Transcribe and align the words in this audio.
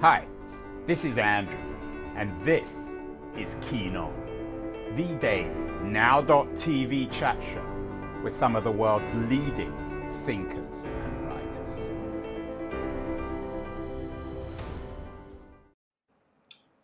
Hi, 0.00 0.28
this 0.86 1.04
is 1.04 1.18
Andrew, 1.18 1.58
and 2.14 2.40
this 2.42 2.92
is 3.36 3.56
Keen 3.62 3.96
On, 3.96 4.14
the 4.94 5.12
daily 5.16 5.50
now.tv 5.82 7.10
chat 7.10 7.42
show 7.42 7.66
with 8.22 8.32
some 8.32 8.54
of 8.54 8.62
the 8.62 8.70
world's 8.70 9.12
leading 9.28 9.74
thinkers 10.24 10.84
and 10.84 11.26
writers. 11.26 11.70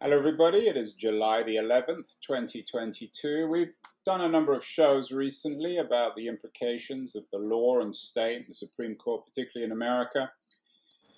Hello, 0.01 0.19
everybody. 0.19 0.67
It 0.67 0.77
is 0.77 0.91
July 0.91 1.45
the 1.45 1.55
11th, 1.55 2.17
2022. 2.27 3.46
We've 3.46 3.75
done 4.05 4.23
a 4.23 4.29
number 4.29 4.55
of 4.55 4.65
shows 4.65 5.12
recently 5.12 5.77
about 5.77 6.17
the 6.17 6.27
implications 6.27 7.15
of 7.15 7.23
the 7.31 7.39
law 7.39 7.79
and 7.79 7.95
state, 7.95 8.49
the 8.49 8.55
Supreme 8.55 8.96
Court, 8.96 9.25
particularly 9.25 9.67
in 9.67 9.71
America, 9.71 10.33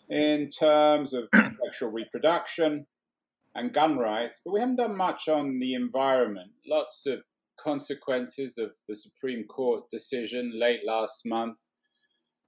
in 0.09 0.49
terms 0.49 1.15
of 1.15 1.29
sexual 1.67 1.91
reproduction 1.91 2.87
and 3.55 3.73
gun 3.73 3.99
rights, 3.99 4.41
but 4.45 4.53
we 4.53 4.61
haven't 4.61 4.77
done 4.77 4.97
much 4.97 5.29
on 5.29 5.59
the 5.59 5.75
environment. 5.75 6.51
Lots 6.67 7.07
of 7.07 7.21
consequences 7.59 8.59
of 8.59 8.71
the 8.89 8.95
Supreme 8.95 9.45
Court 9.45 9.85
decision 9.91 10.53
late 10.55 10.81
last 10.87 11.23
month 11.25 11.57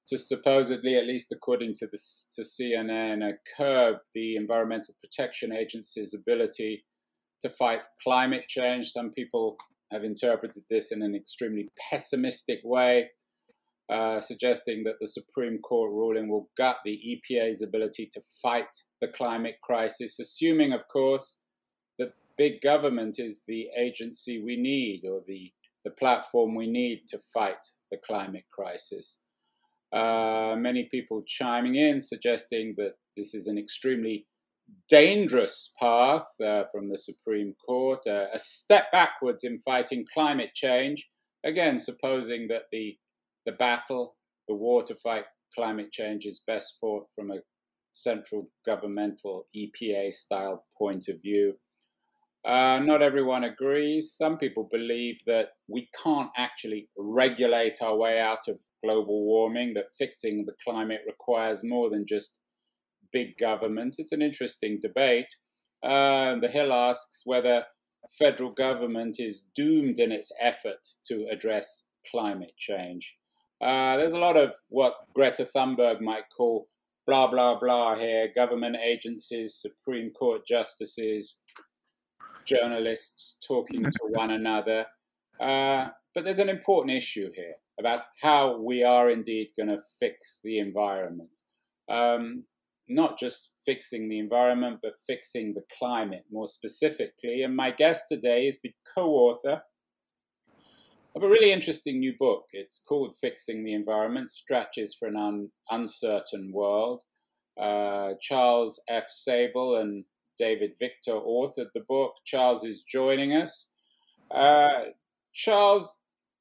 to 0.06 0.16
supposedly, 0.16 0.96
at 0.96 1.06
least 1.06 1.32
according 1.32 1.74
to, 1.74 1.86
the, 1.86 1.98
to 2.34 2.42
CNN, 2.42 3.30
curb 3.56 3.96
the 4.14 4.36
Environmental 4.36 4.94
Protection 5.02 5.52
Agency's 5.52 6.14
ability 6.14 6.84
to 7.42 7.50
fight 7.50 7.84
climate 8.02 8.46
change. 8.48 8.90
Some 8.90 9.10
people 9.10 9.56
have 9.92 10.04
interpreted 10.04 10.64
this 10.70 10.92
in 10.92 11.02
an 11.02 11.14
extremely 11.14 11.68
pessimistic 11.90 12.60
way, 12.64 13.10
uh, 13.90 14.20
suggesting 14.20 14.84
that 14.84 14.96
the 15.00 15.08
Supreme 15.08 15.58
Court 15.58 15.90
ruling 15.92 16.28
will 16.28 16.50
gut 16.56 16.78
the 16.84 17.20
EPA's 17.30 17.62
ability 17.62 18.08
to 18.12 18.20
fight 18.42 18.68
the 19.00 19.08
climate 19.08 19.56
crisis, 19.62 20.18
assuming, 20.18 20.72
of 20.72 20.86
course, 20.88 21.40
that 21.98 22.12
big 22.36 22.60
government 22.60 23.18
is 23.18 23.42
the 23.48 23.68
agency 23.76 24.42
we 24.42 24.56
need 24.56 25.04
or 25.10 25.22
the, 25.26 25.52
the 25.84 25.90
platform 25.90 26.54
we 26.54 26.70
need 26.70 27.02
to 27.08 27.18
fight 27.32 27.64
the 27.90 27.98
climate 28.06 28.44
crisis. 28.52 29.20
Uh, 29.90 30.54
many 30.58 30.84
people 30.90 31.22
chiming 31.26 31.76
in, 31.76 32.00
suggesting 32.00 32.74
that 32.76 32.92
this 33.16 33.34
is 33.34 33.46
an 33.46 33.56
extremely 33.56 34.26
dangerous 34.88 35.72
path 35.80 36.26
uh, 36.44 36.64
from 36.70 36.90
the 36.90 36.98
Supreme 36.98 37.54
Court, 37.66 38.00
uh, 38.06 38.26
a 38.32 38.38
step 38.38 38.92
backwards 38.92 39.44
in 39.44 39.60
fighting 39.60 40.04
climate 40.12 40.50
change. 40.54 41.08
Again, 41.44 41.78
supposing 41.78 42.48
that 42.48 42.64
the 42.70 42.98
the 43.48 43.52
battle, 43.52 44.14
the 44.46 44.54
war 44.54 44.82
to 44.82 44.94
fight 44.96 45.24
climate 45.54 45.90
change, 45.90 46.26
is 46.26 46.44
best 46.46 46.76
fought 46.78 47.06
from 47.14 47.30
a 47.30 47.38
central 47.90 48.50
governmental 48.66 49.46
EPA 49.56 50.12
style 50.12 50.66
point 50.76 51.08
of 51.08 51.16
view. 51.22 51.54
Uh, 52.44 52.78
not 52.84 53.00
everyone 53.00 53.44
agrees. 53.44 54.12
Some 54.12 54.36
people 54.36 54.68
believe 54.70 55.16
that 55.26 55.52
we 55.66 55.88
can't 56.04 56.30
actually 56.36 56.90
regulate 56.98 57.80
our 57.80 57.96
way 57.96 58.20
out 58.20 58.48
of 58.48 58.58
global 58.84 59.24
warming, 59.24 59.72
that 59.74 59.96
fixing 59.98 60.44
the 60.44 60.52
climate 60.62 61.00
requires 61.06 61.64
more 61.64 61.88
than 61.88 62.04
just 62.06 62.40
big 63.12 63.38
government. 63.38 63.94
It's 63.96 64.12
an 64.12 64.20
interesting 64.20 64.78
debate. 64.82 65.34
Uh, 65.82 66.36
the 66.36 66.48
Hill 66.48 66.72
asks 66.72 67.22
whether 67.24 67.64
federal 68.18 68.50
government 68.50 69.16
is 69.18 69.46
doomed 69.56 69.98
in 69.98 70.12
its 70.12 70.30
effort 70.38 70.86
to 71.06 71.26
address 71.30 71.84
climate 72.10 72.52
change. 72.58 73.17
Uh, 73.60 73.96
there's 73.96 74.12
a 74.12 74.18
lot 74.18 74.36
of 74.36 74.54
what 74.68 74.94
Greta 75.14 75.44
Thunberg 75.44 76.00
might 76.00 76.24
call 76.36 76.68
blah, 77.06 77.26
blah, 77.26 77.58
blah 77.58 77.96
here 77.96 78.30
government 78.34 78.76
agencies, 78.84 79.58
Supreme 79.60 80.10
Court 80.10 80.46
justices, 80.46 81.40
journalists 82.44 83.38
talking 83.46 83.82
to 83.82 83.98
one 84.10 84.30
another. 84.30 84.86
Uh, 85.40 85.88
but 86.14 86.24
there's 86.24 86.38
an 86.38 86.48
important 86.48 86.96
issue 86.96 87.30
here 87.34 87.54
about 87.78 88.02
how 88.20 88.60
we 88.60 88.82
are 88.82 89.08
indeed 89.08 89.48
going 89.56 89.68
to 89.68 89.80
fix 89.98 90.40
the 90.42 90.58
environment. 90.58 91.30
Um, 91.88 92.44
not 92.88 93.18
just 93.18 93.52
fixing 93.64 94.08
the 94.08 94.18
environment, 94.18 94.80
but 94.82 95.00
fixing 95.06 95.54
the 95.54 95.62
climate 95.78 96.24
more 96.30 96.46
specifically. 96.46 97.42
And 97.42 97.54
my 97.54 97.70
guest 97.70 98.06
today 98.10 98.46
is 98.46 98.60
the 98.60 98.72
co 98.94 99.10
author 99.10 99.62
of 101.18 101.24
a 101.24 101.28
really 101.28 101.50
interesting 101.50 101.98
new 101.98 102.14
book. 102.16 102.44
It's 102.52 102.80
called 102.88 103.16
Fixing 103.20 103.64
the 103.64 103.72
Environment 103.72 104.30
Strategies 104.30 104.94
for 104.96 105.08
an 105.08 105.16
Un- 105.16 105.50
Uncertain 105.68 106.52
World. 106.54 107.02
Uh, 107.60 108.12
Charles 108.20 108.80
F. 108.88 109.06
Sabel 109.10 109.74
and 109.74 110.04
David 110.38 110.74
Victor 110.78 111.14
authored 111.14 111.72
the 111.74 111.82
book. 111.88 112.12
Charles 112.24 112.64
is 112.64 112.84
joining 112.84 113.32
us. 113.32 113.72
Uh, 114.30 114.84
Charles, 115.34 115.98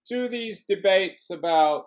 do 0.07 0.27
these 0.27 0.63
debates 0.63 1.31
about 1.31 1.85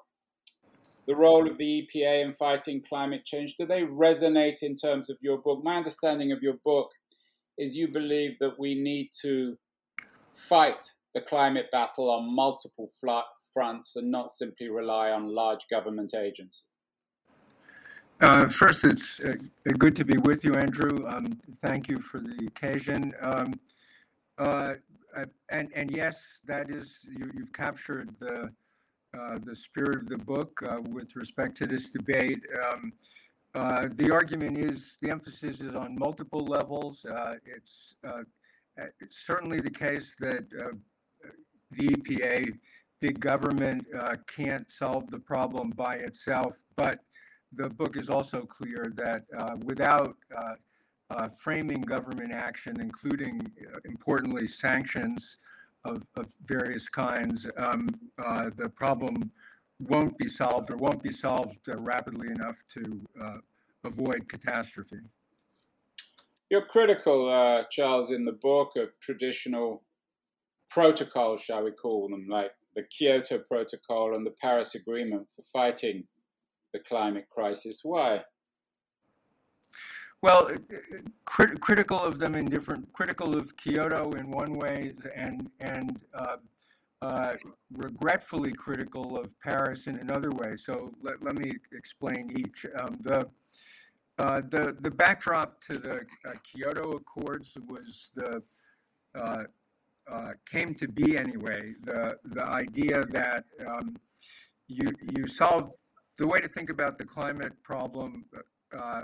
the 1.06 1.14
role 1.14 1.48
of 1.48 1.58
the 1.58 1.86
EPA 1.94 2.24
in 2.24 2.32
fighting 2.32 2.82
climate 2.82 3.24
change, 3.24 3.54
do 3.56 3.66
they 3.66 3.82
resonate 3.82 4.62
in 4.62 4.74
terms 4.74 5.08
of 5.08 5.16
your 5.20 5.38
book? 5.38 5.60
My 5.62 5.76
understanding 5.76 6.32
of 6.32 6.42
your 6.42 6.56
book 6.64 6.88
is 7.56 7.76
you 7.76 7.86
believe 7.86 8.32
that 8.40 8.58
we 8.58 8.74
need 8.74 9.10
to 9.22 9.56
fight 10.34 10.90
the 11.14 11.20
climate 11.20 11.70
battle 11.72 12.10
on 12.10 12.34
multiple 12.34 12.90
fronts 13.52 13.96
and 13.96 14.10
not 14.10 14.30
simply 14.30 14.68
rely 14.68 15.10
on 15.10 15.34
large 15.34 15.66
government 15.70 16.14
agencies. 16.14 16.66
Uh, 18.20 18.48
first, 18.48 18.84
it's 18.84 19.18
uh, 19.20 19.34
good 19.78 19.96
to 19.96 20.04
be 20.04 20.18
with 20.18 20.44
you, 20.44 20.54
Andrew. 20.54 21.06
Um, 21.08 21.40
thank 21.62 21.88
you 21.88 21.98
for 21.98 22.20
the 22.20 22.46
occasion. 22.46 23.14
Um, 23.20 23.58
uh, 24.36 24.74
and, 25.50 25.70
and 25.74 25.90
yes, 25.90 26.40
that 26.46 26.70
is, 26.70 27.00
you, 27.16 27.30
you've 27.34 27.52
captured 27.52 28.14
the, 28.20 28.50
uh, 29.18 29.38
the 29.42 29.56
spirit 29.56 30.02
of 30.02 30.08
the 30.08 30.18
book 30.18 30.60
uh, 30.68 30.80
with 30.90 31.16
respect 31.16 31.56
to 31.58 31.66
this 31.66 31.88
debate. 31.88 32.40
Um, 32.70 32.92
uh, 33.54 33.88
the 33.94 34.12
argument 34.12 34.58
is 34.58 34.98
the 35.00 35.10
emphasis 35.10 35.60
is 35.60 35.74
on 35.74 35.98
multiple 35.98 36.44
levels. 36.44 37.06
it's, 37.44 37.96
it's 39.00 39.26
certainly 39.26 39.60
the 39.60 39.70
case 39.70 40.14
that 40.20 40.44
the 41.70 41.88
EPA, 41.88 42.58
big 43.00 43.20
government 43.20 43.86
uh, 43.98 44.16
can't 44.26 44.70
solve 44.70 45.10
the 45.10 45.18
problem 45.18 45.70
by 45.70 45.96
itself. 45.96 46.58
But 46.76 47.00
the 47.52 47.68
book 47.68 47.96
is 47.96 48.08
also 48.08 48.42
clear 48.42 48.92
that 48.96 49.24
uh, 49.36 49.56
without 49.64 50.16
uh, 50.36 50.54
uh 51.10 51.28
framing 51.28 51.82
government 51.82 52.32
action, 52.32 52.80
including 52.80 53.50
uh, 53.62 53.78
importantly 53.84 54.46
sanctions 54.46 55.38
of, 55.84 56.02
of 56.16 56.26
various 56.44 56.88
kinds, 56.88 57.46
um, 57.56 57.88
uh, 58.18 58.50
the 58.56 58.68
problem 58.68 59.30
won't 59.80 60.16
be 60.18 60.28
solved 60.28 60.70
or 60.70 60.76
won't 60.76 61.02
be 61.02 61.10
solved 61.12 61.56
rapidly 61.66 62.28
enough 62.28 62.58
to 62.68 63.00
avoid 63.82 64.28
catastrophe. 64.28 64.98
You're 66.50 66.66
critical, 66.66 67.64
Charles, 67.70 68.10
in 68.10 68.26
the 68.26 68.32
book 68.32 68.76
of 68.76 68.98
traditional 69.00 69.82
protocols, 70.70 71.40
shall 71.42 71.64
we 71.64 71.72
call 71.72 72.08
them, 72.08 72.26
like 72.28 72.52
the 72.74 72.84
Kyoto 72.84 73.38
Protocol 73.38 74.14
and 74.14 74.26
the 74.26 74.34
Paris 74.40 74.74
Agreement 74.74 75.26
for 75.34 75.42
fighting 75.52 76.04
the 76.72 76.78
climate 76.78 77.26
crisis. 77.28 77.80
Why? 77.82 78.22
Well, 80.22 80.50
crit- 81.24 81.60
critical 81.60 81.98
of 81.98 82.18
them 82.18 82.34
in 82.34 82.46
different, 82.46 82.92
critical 82.92 83.36
of 83.36 83.56
Kyoto 83.56 84.12
in 84.12 84.30
one 84.30 84.52
way, 84.52 84.94
and 85.14 85.50
and 85.60 85.98
uh, 86.14 86.36
uh, 87.00 87.36
regretfully 87.72 88.52
critical 88.52 89.18
of 89.18 89.30
Paris 89.40 89.86
in 89.86 89.96
another 89.96 90.30
way. 90.30 90.56
So 90.56 90.92
let, 91.02 91.22
let 91.22 91.36
me 91.36 91.52
explain 91.72 92.30
each. 92.38 92.66
Um, 92.78 92.98
the 93.00 93.28
uh, 94.18 94.42
the 94.48 94.76
the 94.78 94.90
backdrop 94.90 95.62
to 95.64 95.78
the 95.78 96.00
uh, 96.26 96.32
Kyoto 96.44 96.92
Accords 96.92 97.56
was 97.66 98.12
the 98.14 98.42
uh, 100.10 100.32
came 100.50 100.74
to 100.74 100.88
be 100.88 101.16
anyway. 101.16 101.74
The 101.84 102.16
the 102.24 102.44
idea 102.44 103.04
that 103.06 103.44
um, 103.68 103.96
you 104.66 104.90
you 105.16 105.26
solve 105.26 105.72
the 106.18 106.26
way 106.26 106.40
to 106.40 106.48
think 106.48 106.70
about 106.70 106.98
the 106.98 107.04
climate 107.04 107.52
problem 107.62 108.24
uh, 108.76 109.02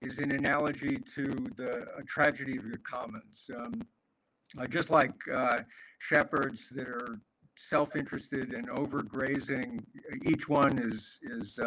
is 0.00 0.18
an 0.18 0.32
analogy 0.32 0.96
to 1.14 1.24
the 1.56 1.86
tragedy 2.06 2.56
of 2.56 2.70
the 2.70 2.78
commons. 2.78 3.50
Um, 3.54 3.82
uh, 4.58 4.66
just 4.66 4.90
like 4.90 5.12
uh, 5.32 5.60
shepherds 5.98 6.68
that 6.70 6.88
are 6.88 7.20
self-interested 7.58 8.52
and 8.52 8.68
overgrazing, 8.68 9.82
each 10.24 10.48
one 10.48 10.78
is 10.78 11.18
is 11.22 11.58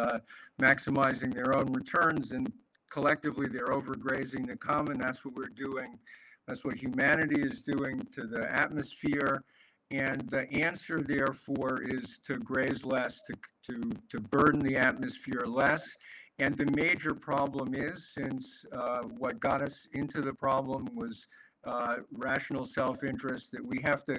maximizing 0.60 1.32
their 1.32 1.56
own 1.56 1.72
returns, 1.72 2.32
and 2.32 2.52
collectively 2.90 3.46
they're 3.48 3.68
overgrazing 3.68 4.48
the 4.48 4.56
common. 4.56 4.98
That's 4.98 5.24
what 5.24 5.34
we're 5.34 5.46
doing 5.48 5.98
that's 6.50 6.64
what 6.64 6.76
humanity 6.76 7.40
is 7.40 7.62
doing 7.62 8.04
to 8.10 8.26
the 8.26 8.52
atmosphere. 8.52 9.44
And 9.92 10.28
the 10.30 10.52
answer, 10.52 11.00
therefore, 11.00 11.80
is 11.84 12.18
to 12.24 12.38
graze 12.38 12.84
less, 12.84 13.20
to, 13.22 13.34
to, 13.66 13.92
to 14.08 14.20
burden 14.20 14.58
the 14.58 14.76
atmosphere 14.76 15.44
less. 15.46 15.88
and 16.40 16.56
the 16.56 16.66
major 16.74 17.14
problem 17.14 17.74
is, 17.74 18.12
since 18.14 18.64
uh, 18.72 19.02
what 19.02 19.38
got 19.38 19.62
us 19.62 19.86
into 19.92 20.22
the 20.22 20.32
problem 20.32 20.88
was 20.92 21.26
uh, 21.64 21.96
rational 22.10 22.64
self-interest, 22.64 23.52
that 23.52 23.64
we 23.64 23.80
have 23.82 24.02
to 24.04 24.18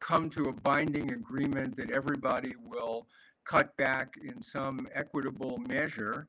come 0.00 0.30
to 0.30 0.44
a 0.44 0.52
binding 0.52 1.12
agreement 1.12 1.76
that 1.76 1.90
everybody 1.90 2.54
will 2.64 3.06
cut 3.44 3.76
back 3.76 4.14
in 4.24 4.40
some 4.40 4.88
equitable 4.94 5.58
measure. 5.68 6.26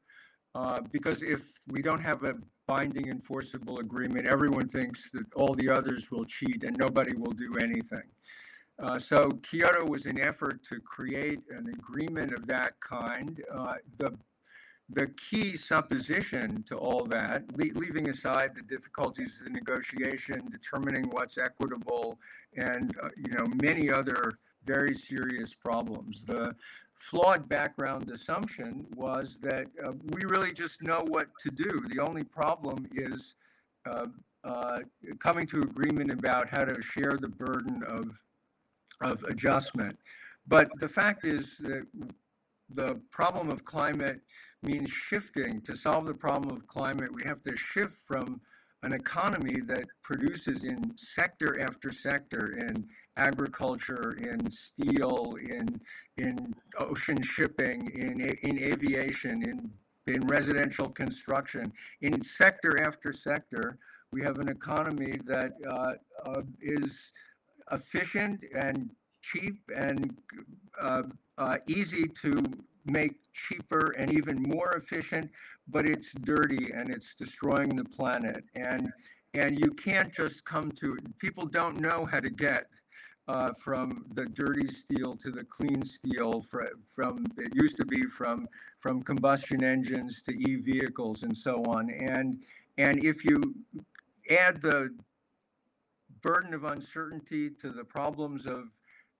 Uh, 0.55 0.81
because 0.91 1.21
if 1.21 1.41
we 1.67 1.81
don't 1.81 2.01
have 2.01 2.25
a 2.25 2.35
binding 2.67 3.09
enforceable 3.09 3.79
agreement, 3.79 4.25
everyone 4.25 4.67
thinks 4.67 5.09
that 5.11 5.25
all 5.35 5.53
the 5.53 5.69
others 5.69 6.11
will 6.11 6.25
cheat 6.25 6.63
and 6.63 6.77
nobody 6.77 7.15
will 7.15 7.31
do 7.31 7.55
anything. 7.61 8.03
Uh, 8.79 8.97
so 8.97 9.29
Kyoto 9.43 9.85
was 9.85 10.05
an 10.05 10.19
effort 10.19 10.63
to 10.63 10.79
create 10.79 11.41
an 11.49 11.67
agreement 11.69 12.33
of 12.33 12.47
that 12.47 12.79
kind. 12.79 13.41
Uh, 13.53 13.75
the 13.97 14.17
the 14.93 15.07
key 15.07 15.55
supposition 15.55 16.63
to 16.63 16.75
all 16.75 17.05
that, 17.05 17.43
le- 17.55 17.79
leaving 17.79 18.09
aside 18.09 18.51
the 18.53 18.61
difficulties 18.61 19.39
of 19.39 19.45
the 19.45 19.51
negotiation, 19.51 20.49
determining 20.51 21.05
what's 21.11 21.37
equitable, 21.37 22.19
and 22.57 22.93
uh, 23.01 23.07
you 23.15 23.31
know 23.33 23.45
many 23.61 23.89
other 23.89 24.33
very 24.65 24.93
serious 24.93 25.53
problems. 25.53 26.25
The 26.25 26.55
flawed 27.01 27.49
background 27.49 28.09
assumption 28.11 28.85
was 28.95 29.39
that 29.41 29.65
uh, 29.83 29.91
we 30.11 30.23
really 30.23 30.53
just 30.53 30.83
know 30.83 31.03
what 31.07 31.27
to 31.39 31.49
do. 31.49 31.83
The 31.89 31.99
only 31.99 32.23
problem 32.23 32.87
is 32.93 33.35
uh, 33.89 34.05
uh, 34.43 34.79
coming 35.17 35.47
to 35.47 35.61
agreement 35.61 36.11
about 36.11 36.47
how 36.47 36.63
to 36.63 36.79
share 36.81 37.17
the 37.19 37.27
burden 37.27 37.83
of 37.87 38.21
of 39.01 39.23
adjustment. 39.23 39.97
But 40.47 40.69
the 40.79 40.87
fact 40.87 41.25
is 41.25 41.57
that 41.57 41.87
the 42.69 42.99
problem 43.09 43.49
of 43.49 43.65
climate 43.65 44.21
means 44.61 44.91
shifting. 44.91 45.61
To 45.61 45.75
solve 45.75 46.05
the 46.05 46.13
problem 46.13 46.55
of 46.55 46.67
climate, 46.67 47.11
we 47.11 47.23
have 47.23 47.41
to 47.43 47.55
shift 47.55 47.97
from 48.05 48.41
an 48.83 48.93
economy 48.93 49.59
that 49.61 49.85
produces 50.03 50.63
in 50.63 50.97
sector 50.97 51.59
after 51.61 51.91
sector 51.91 52.57
in 52.57 52.87
agriculture, 53.15 54.17
in 54.19 54.49
steel, 54.49 55.35
in 55.41 55.79
in 56.17 56.53
ocean 56.77 57.21
shipping, 57.21 57.91
in 57.91 58.19
in 58.19 58.59
aviation, 58.59 59.43
in 59.43 59.71
in 60.07 60.25
residential 60.27 60.89
construction, 60.89 61.71
in 62.01 62.23
sector 62.23 62.81
after 62.81 63.13
sector, 63.13 63.77
we 64.11 64.21
have 64.21 64.39
an 64.39 64.49
economy 64.49 65.17
that 65.25 65.53
uh, 65.67 65.93
uh, 66.25 66.41
is 66.59 67.13
efficient 67.71 68.43
and 68.55 68.89
cheap 69.21 69.59
and 69.75 70.15
uh, 70.79 71.03
uh, 71.37 71.57
easy 71.67 72.07
to 72.07 72.43
make 72.85 73.13
cheaper 73.33 73.93
and 73.97 74.11
even 74.11 74.41
more 74.41 74.73
efficient, 74.73 75.31
but 75.67 75.85
it's 75.85 76.13
dirty 76.13 76.71
and 76.71 76.89
it's 76.89 77.15
destroying 77.15 77.75
the 77.75 77.85
planet. 77.85 78.43
And 78.55 78.91
and 79.33 79.57
you 79.57 79.71
can't 79.71 80.13
just 80.13 80.43
come 80.43 80.71
to 80.73 80.97
people 81.19 81.45
don't 81.45 81.79
know 81.79 82.05
how 82.05 82.19
to 82.19 82.29
get 82.29 82.67
uh, 83.27 83.53
from 83.57 84.05
the 84.13 84.25
dirty 84.25 84.67
steel 84.67 85.15
to 85.15 85.31
the 85.31 85.43
clean 85.45 85.85
steel 85.85 86.41
from, 86.41 86.67
from 86.87 87.25
it 87.37 87.53
used 87.55 87.77
to 87.77 87.85
be 87.85 88.03
from 88.03 88.47
from 88.79 89.01
combustion 89.01 89.63
engines 89.63 90.21
to 90.23 90.33
e 90.33 90.55
vehicles 90.55 91.23
and 91.23 91.37
so 91.37 91.63
on. 91.63 91.89
And 91.89 92.41
and 92.77 93.03
if 93.03 93.23
you 93.23 93.55
add 94.29 94.61
the 94.61 94.93
burden 96.21 96.53
of 96.53 96.63
uncertainty 96.63 97.49
to 97.49 97.71
the 97.71 97.83
problems 97.83 98.45
of 98.45 98.65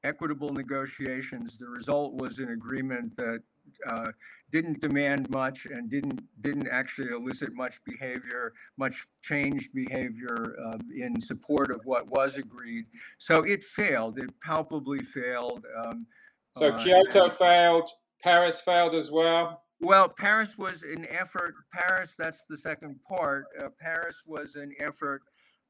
equitable 0.03 0.51
negotiations, 0.51 1.57
the 1.57 1.67
result 1.67 2.13
was 2.15 2.39
an 2.39 2.49
agreement 2.49 3.15
that 3.17 3.41
uh, 3.87 4.11
didn't 4.51 4.81
demand 4.81 5.29
much 5.29 5.65
and 5.65 5.89
didn't 5.89 6.21
didn't 6.41 6.67
actually 6.67 7.09
elicit 7.09 7.53
much 7.53 7.83
behavior, 7.85 8.53
much 8.77 9.05
changed 9.21 9.73
behavior 9.73 10.55
uh, 10.65 10.77
in 10.95 11.19
support 11.19 11.71
of 11.71 11.81
what 11.85 12.07
was 12.07 12.37
agreed. 12.37 12.85
So 13.17 13.43
it 13.43 13.63
failed. 13.63 14.19
It 14.19 14.29
palpably 14.41 14.99
failed. 14.99 15.65
Um, 15.83 16.05
so 16.51 16.67
uh, 16.67 16.83
Kyoto 16.83 17.29
failed. 17.29 17.89
Paris 18.21 18.61
failed 18.61 18.93
as 18.93 19.09
well. 19.09 19.63
Well, 19.79 20.09
Paris 20.09 20.57
was 20.57 20.83
an 20.83 21.07
effort. 21.09 21.55
Paris, 21.73 22.13
that's 22.17 22.45
the 22.47 22.57
second 22.57 22.99
part. 23.07 23.45
Uh, 23.59 23.69
Paris 23.79 24.23
was 24.27 24.55
an 24.55 24.73
effort 24.79 25.23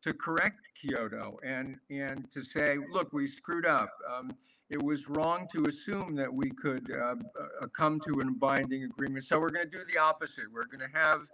to 0.04 0.14
correct 0.14 0.60
Kyoto 0.82 1.38
and 1.46 1.78
and 1.90 2.30
to 2.32 2.44
say, 2.44 2.78
look, 2.92 3.14
we 3.14 3.28
screwed 3.28 3.66
up. 3.66 3.92
Um, 4.12 4.32
it 4.72 4.82
was 4.82 5.10
wrong 5.10 5.48
to 5.52 5.66
assume 5.66 6.16
that 6.16 6.34
we 6.34 6.50
could 6.50 6.90
uh, 6.90 7.16
uh, 7.62 7.68
come 7.76 8.00
to 8.00 8.22
a 8.22 8.32
binding 8.32 8.86
agreement. 8.86 9.26
So 9.26 9.38
we're 9.38 9.52
going 9.52 9.70
to 9.70 9.78
do 9.78 9.84
the 9.84 10.00
opposite. 10.00 10.46
We're 10.52 10.66
going 10.66 10.90
to 10.90 10.98
have 10.98 11.28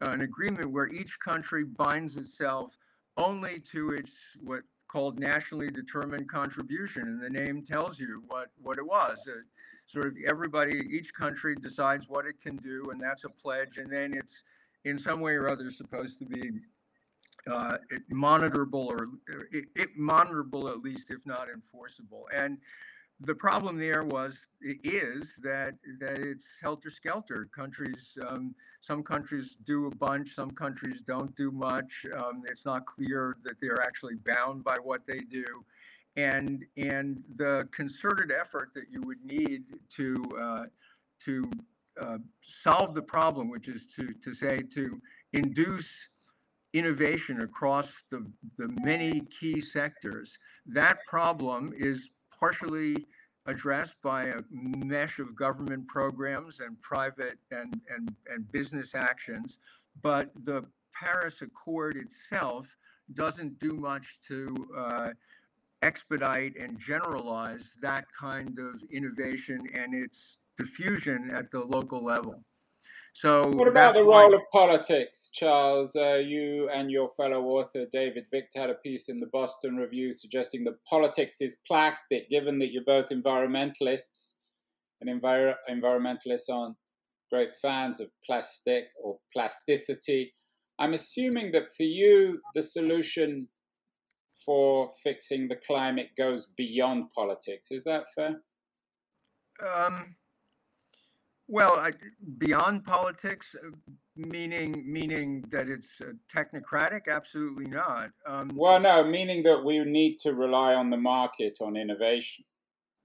an 0.00 0.20
agreement 0.20 0.70
where 0.70 0.88
each 0.88 1.18
country 1.18 1.64
binds 1.64 2.16
itself 2.16 2.76
only 3.16 3.58
to 3.72 3.90
its 3.90 4.36
what 4.40 4.62
called 4.88 5.18
nationally 5.18 5.68
determined 5.68 6.28
contribution, 6.28 7.02
and 7.02 7.20
the 7.20 7.28
name 7.28 7.64
tells 7.64 7.98
you 7.98 8.22
what 8.28 8.50
what 8.62 8.78
it 8.78 8.86
was. 8.86 9.28
Uh, 9.28 9.40
sort 9.84 10.06
of 10.06 10.14
everybody, 10.24 10.86
each 10.88 11.12
country 11.12 11.56
decides 11.56 12.08
what 12.08 12.24
it 12.24 12.40
can 12.40 12.56
do, 12.56 12.90
and 12.92 13.00
that's 13.00 13.24
a 13.24 13.28
pledge, 13.28 13.78
and 13.78 13.90
then 13.90 14.14
it's 14.14 14.44
in 14.84 14.96
some 14.96 15.20
way 15.20 15.32
or 15.34 15.48
other 15.48 15.70
supposed 15.72 16.20
to 16.20 16.24
be 16.24 16.52
uh, 17.50 17.78
monitorable 18.12 18.86
or 18.86 19.08
it, 19.52 19.66
it 19.74 19.98
monitorable 19.98 20.70
at 20.70 20.80
least, 20.80 21.10
if 21.10 21.24
not 21.24 21.48
enforceable. 21.48 22.28
And 22.34 22.58
the 23.20 23.34
problem 23.34 23.78
there 23.78 24.04
was 24.04 24.48
is 24.60 25.36
that 25.42 25.74
that 26.00 26.18
it's 26.18 26.58
helter 26.60 26.90
skelter. 26.90 27.48
Countries, 27.54 28.18
um, 28.26 28.54
some 28.80 29.02
countries 29.02 29.56
do 29.64 29.86
a 29.86 29.94
bunch, 29.94 30.30
some 30.30 30.50
countries 30.50 31.02
don't 31.02 31.34
do 31.34 31.50
much. 31.50 32.04
Um, 32.14 32.42
it's 32.46 32.66
not 32.66 32.84
clear 32.84 33.36
that 33.44 33.58
they're 33.60 33.82
actually 33.82 34.16
bound 34.16 34.64
by 34.64 34.76
what 34.82 35.06
they 35.06 35.20
do, 35.20 35.46
and 36.16 36.66
and 36.76 37.22
the 37.36 37.68
concerted 37.72 38.30
effort 38.30 38.70
that 38.74 38.90
you 38.90 39.00
would 39.02 39.24
need 39.24 39.64
to 39.96 40.24
uh, 40.38 40.64
to 41.20 41.50
uh, 41.98 42.18
solve 42.42 42.94
the 42.94 43.02
problem, 43.02 43.48
which 43.48 43.68
is 43.68 43.86
to 43.86 44.12
to 44.12 44.34
say 44.34 44.60
to 44.74 45.00
induce 45.32 46.08
innovation 46.72 47.40
across 47.40 48.04
the, 48.10 48.26
the 48.58 48.68
many 48.82 49.20
key 49.40 49.60
sectors. 49.60 50.38
That 50.66 50.98
problem 51.06 51.72
is 51.76 52.10
partially 52.38 53.06
addressed 53.46 53.96
by 54.02 54.24
a 54.24 54.42
mesh 54.50 55.18
of 55.18 55.36
government 55.36 55.86
programs 55.88 56.60
and 56.60 56.80
private 56.82 57.38
and, 57.50 57.80
and, 57.94 58.14
and 58.28 58.50
business 58.52 58.94
actions. 58.94 59.58
But 60.02 60.30
the 60.44 60.64
Paris 60.92 61.42
Accord 61.42 61.96
itself 61.96 62.76
doesn't 63.14 63.58
do 63.58 63.74
much 63.74 64.18
to 64.28 64.68
uh, 64.76 65.10
expedite 65.82 66.56
and 66.58 66.78
generalize 66.78 67.76
that 67.80 68.06
kind 68.18 68.58
of 68.58 68.82
innovation 68.90 69.66
and 69.72 69.94
its 69.94 70.38
diffusion 70.56 71.30
at 71.30 71.50
the 71.50 71.60
local 71.60 72.04
level. 72.04 72.42
So 73.16 73.48
what 73.48 73.66
about 73.66 73.94
the 73.94 74.04
role 74.04 74.34
of 74.34 74.42
politics, 74.52 75.30
Charles? 75.32 75.96
Uh, 75.96 76.22
you 76.22 76.68
and 76.68 76.90
your 76.90 77.08
fellow 77.16 77.44
author 77.44 77.86
David 77.90 78.26
Victor 78.30 78.60
had 78.60 78.68
a 78.68 78.74
piece 78.74 79.08
in 79.08 79.20
the 79.20 79.30
Boston 79.32 79.76
Review 79.76 80.12
suggesting 80.12 80.64
that 80.64 80.84
politics 80.84 81.40
is 81.40 81.56
plastic, 81.66 82.28
given 82.28 82.58
that 82.58 82.72
you're 82.72 82.84
both 82.84 83.08
environmentalists, 83.08 84.34
and 85.00 85.08
envir- 85.08 85.54
environmentalists 85.66 86.50
aren't 86.52 86.76
great 87.32 87.56
fans 87.56 88.00
of 88.00 88.10
plastic 88.22 88.88
or 89.02 89.16
plasticity. 89.32 90.34
I'm 90.78 90.92
assuming 90.92 91.52
that 91.52 91.74
for 91.74 91.84
you, 91.84 92.42
the 92.54 92.62
solution 92.62 93.48
for 94.44 94.90
fixing 95.02 95.48
the 95.48 95.56
climate 95.56 96.10
goes 96.18 96.48
beyond 96.54 97.08
politics. 97.16 97.70
Is 97.70 97.84
that 97.84 98.04
fair? 98.14 98.42
Um, 99.66 100.16
well, 101.48 101.76
I, 101.76 101.92
beyond 102.38 102.84
politics, 102.84 103.54
uh, 103.54 103.70
meaning 104.16 104.84
meaning 104.86 105.44
that 105.50 105.68
it's 105.68 106.00
uh, 106.00 106.12
technocratic, 106.34 107.08
absolutely 107.08 107.66
not. 107.66 108.10
Um, 108.26 108.50
well, 108.54 108.80
no, 108.80 109.04
meaning 109.04 109.42
that 109.44 109.64
we 109.64 109.78
need 109.80 110.16
to 110.18 110.34
rely 110.34 110.74
on 110.74 110.90
the 110.90 110.96
market 110.96 111.58
on 111.60 111.76
innovation. 111.76 112.44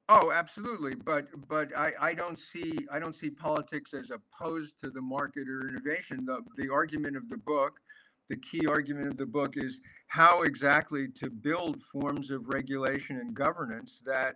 Oh, 0.09 0.31
absolutely, 0.31 0.95
but 0.95 1.27
but 1.47 1.69
I, 1.77 1.91
I 2.01 2.13
don't 2.13 2.39
see 2.39 2.79
I 2.91 2.99
don't 2.99 3.15
see 3.15 3.29
politics 3.29 3.93
as 3.93 4.11
opposed 4.11 4.79
to 4.79 4.89
the 4.89 5.01
market 5.01 5.47
or 5.47 5.69
innovation. 5.69 6.25
The 6.25 6.41
the 6.57 6.69
argument 6.69 7.15
of 7.15 7.29
the 7.29 7.37
book, 7.37 7.79
the 8.27 8.37
key 8.37 8.65
argument 8.67 9.07
of 9.07 9.17
the 9.17 9.25
book 9.25 9.53
is 9.55 9.81
how 10.07 10.41
exactly 10.41 11.07
to 11.19 11.29
build 11.29 11.83
forms 11.83 12.31
of 12.31 12.47
regulation 12.47 13.17
and 13.17 13.33
governance 13.33 14.01
that 14.05 14.35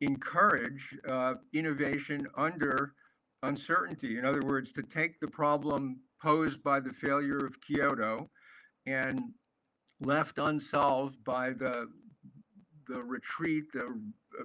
encourage 0.00 0.96
uh, 1.08 1.34
innovation 1.52 2.26
under 2.36 2.94
uncertainty. 3.42 4.18
In 4.18 4.24
other 4.24 4.42
words, 4.42 4.72
to 4.72 4.82
take 4.82 5.20
the 5.20 5.28
problem 5.28 6.00
posed 6.20 6.62
by 6.62 6.80
the 6.80 6.92
failure 6.92 7.38
of 7.38 7.60
Kyoto 7.60 8.30
and 8.86 9.20
left 10.00 10.38
unsolved 10.38 11.22
by 11.24 11.50
the 11.50 11.88
the 12.86 13.02
retreat, 13.02 13.64
the 13.72 13.84
uh, 14.40 14.44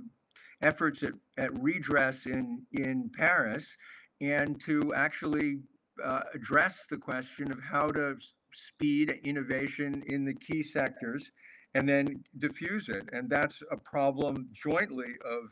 efforts 0.61 1.01
at, 1.01 1.13
at 1.37 1.61
redress 1.61 2.25
in 2.25 2.65
in 2.71 3.09
Paris, 3.15 3.77
and 4.21 4.59
to 4.61 4.93
actually 4.93 5.61
uh, 6.03 6.21
address 6.33 6.85
the 6.89 6.97
question 6.97 7.51
of 7.51 7.63
how 7.63 7.87
to 7.87 8.17
speed 8.53 9.19
innovation 9.23 10.03
in 10.07 10.25
the 10.25 10.33
key 10.33 10.61
sectors 10.61 11.31
and 11.75 11.89
then 11.89 12.23
diffuse 12.37 12.89
it. 12.89 13.09
And 13.11 13.29
that's 13.29 13.61
a 13.71 13.77
problem 13.77 14.49
jointly 14.53 15.15
of 15.25 15.49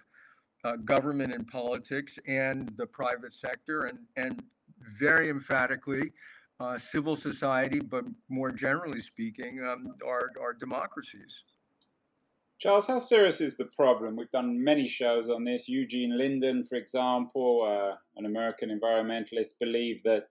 uh, 0.64 0.76
government 0.78 1.34
and 1.34 1.48
politics 1.48 2.20
and 2.28 2.72
the 2.78 2.86
private 2.86 3.34
sector, 3.34 3.86
and, 3.86 4.00
and 4.16 4.44
very 5.00 5.30
emphatically, 5.30 6.12
uh, 6.60 6.78
civil 6.78 7.16
society, 7.16 7.80
but 7.80 8.06
more 8.30 8.52
generally 8.52 9.02
speaking, 9.02 9.64
um, 9.64 9.96
our, 10.06 10.30
our 10.40 10.54
democracies. 10.54 11.44
Charles, 12.60 12.86
how 12.86 13.00
serious 13.00 13.42
is 13.42 13.58
the 13.58 13.70
problem? 13.76 14.16
We've 14.16 14.30
done 14.30 14.64
many 14.64 14.88
shows 14.88 15.30
on 15.30 15.44
this. 15.44 15.68
Eugene 15.68 16.16
Linden, 16.16 16.64
for 16.64 16.76
example, 16.76 17.68
uh, 17.68 17.96
an 18.18 18.28
American 18.28 18.70
environmentalist, 18.70 19.54
believed 19.60 20.02
that 20.04 20.26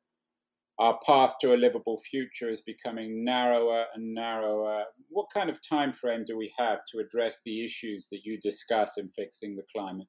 our 0.79 0.97
path 1.05 1.35
to 1.41 1.55
a 1.55 1.57
livable 1.57 2.01
future 2.09 2.49
is 2.49 2.63
becoming 2.63 3.25
narrower 3.25 3.85
and 3.95 4.15
narrower. 4.15 4.85
What 5.09 5.27
kind 5.35 5.51
of 5.51 5.59
time 5.69 5.93
frame 5.93 6.25
do 6.25 6.39
we 6.39 6.55
have 6.57 6.79
to 6.93 7.01
address 7.01 7.43
the 7.45 7.65
issues 7.65 8.09
that 8.13 8.21
you 8.25 8.39
discuss 8.41 8.97
in 8.97 9.11
fixing 9.11 9.57
the 9.57 9.65
climate? 9.77 10.07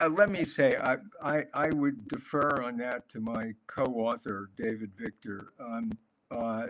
Uh, 0.00 0.08
let 0.08 0.30
me 0.30 0.44
say, 0.44 0.76
I, 0.76 0.96
I, 1.22 1.44
I, 1.52 1.70
would 1.70 2.08
defer 2.08 2.62
on 2.62 2.78
that 2.78 3.08
to 3.10 3.20
my 3.20 3.52
co-author, 3.66 4.50
David 4.56 4.92
Victor. 4.98 5.52
Um, 5.60 5.92
uh, 6.30 6.68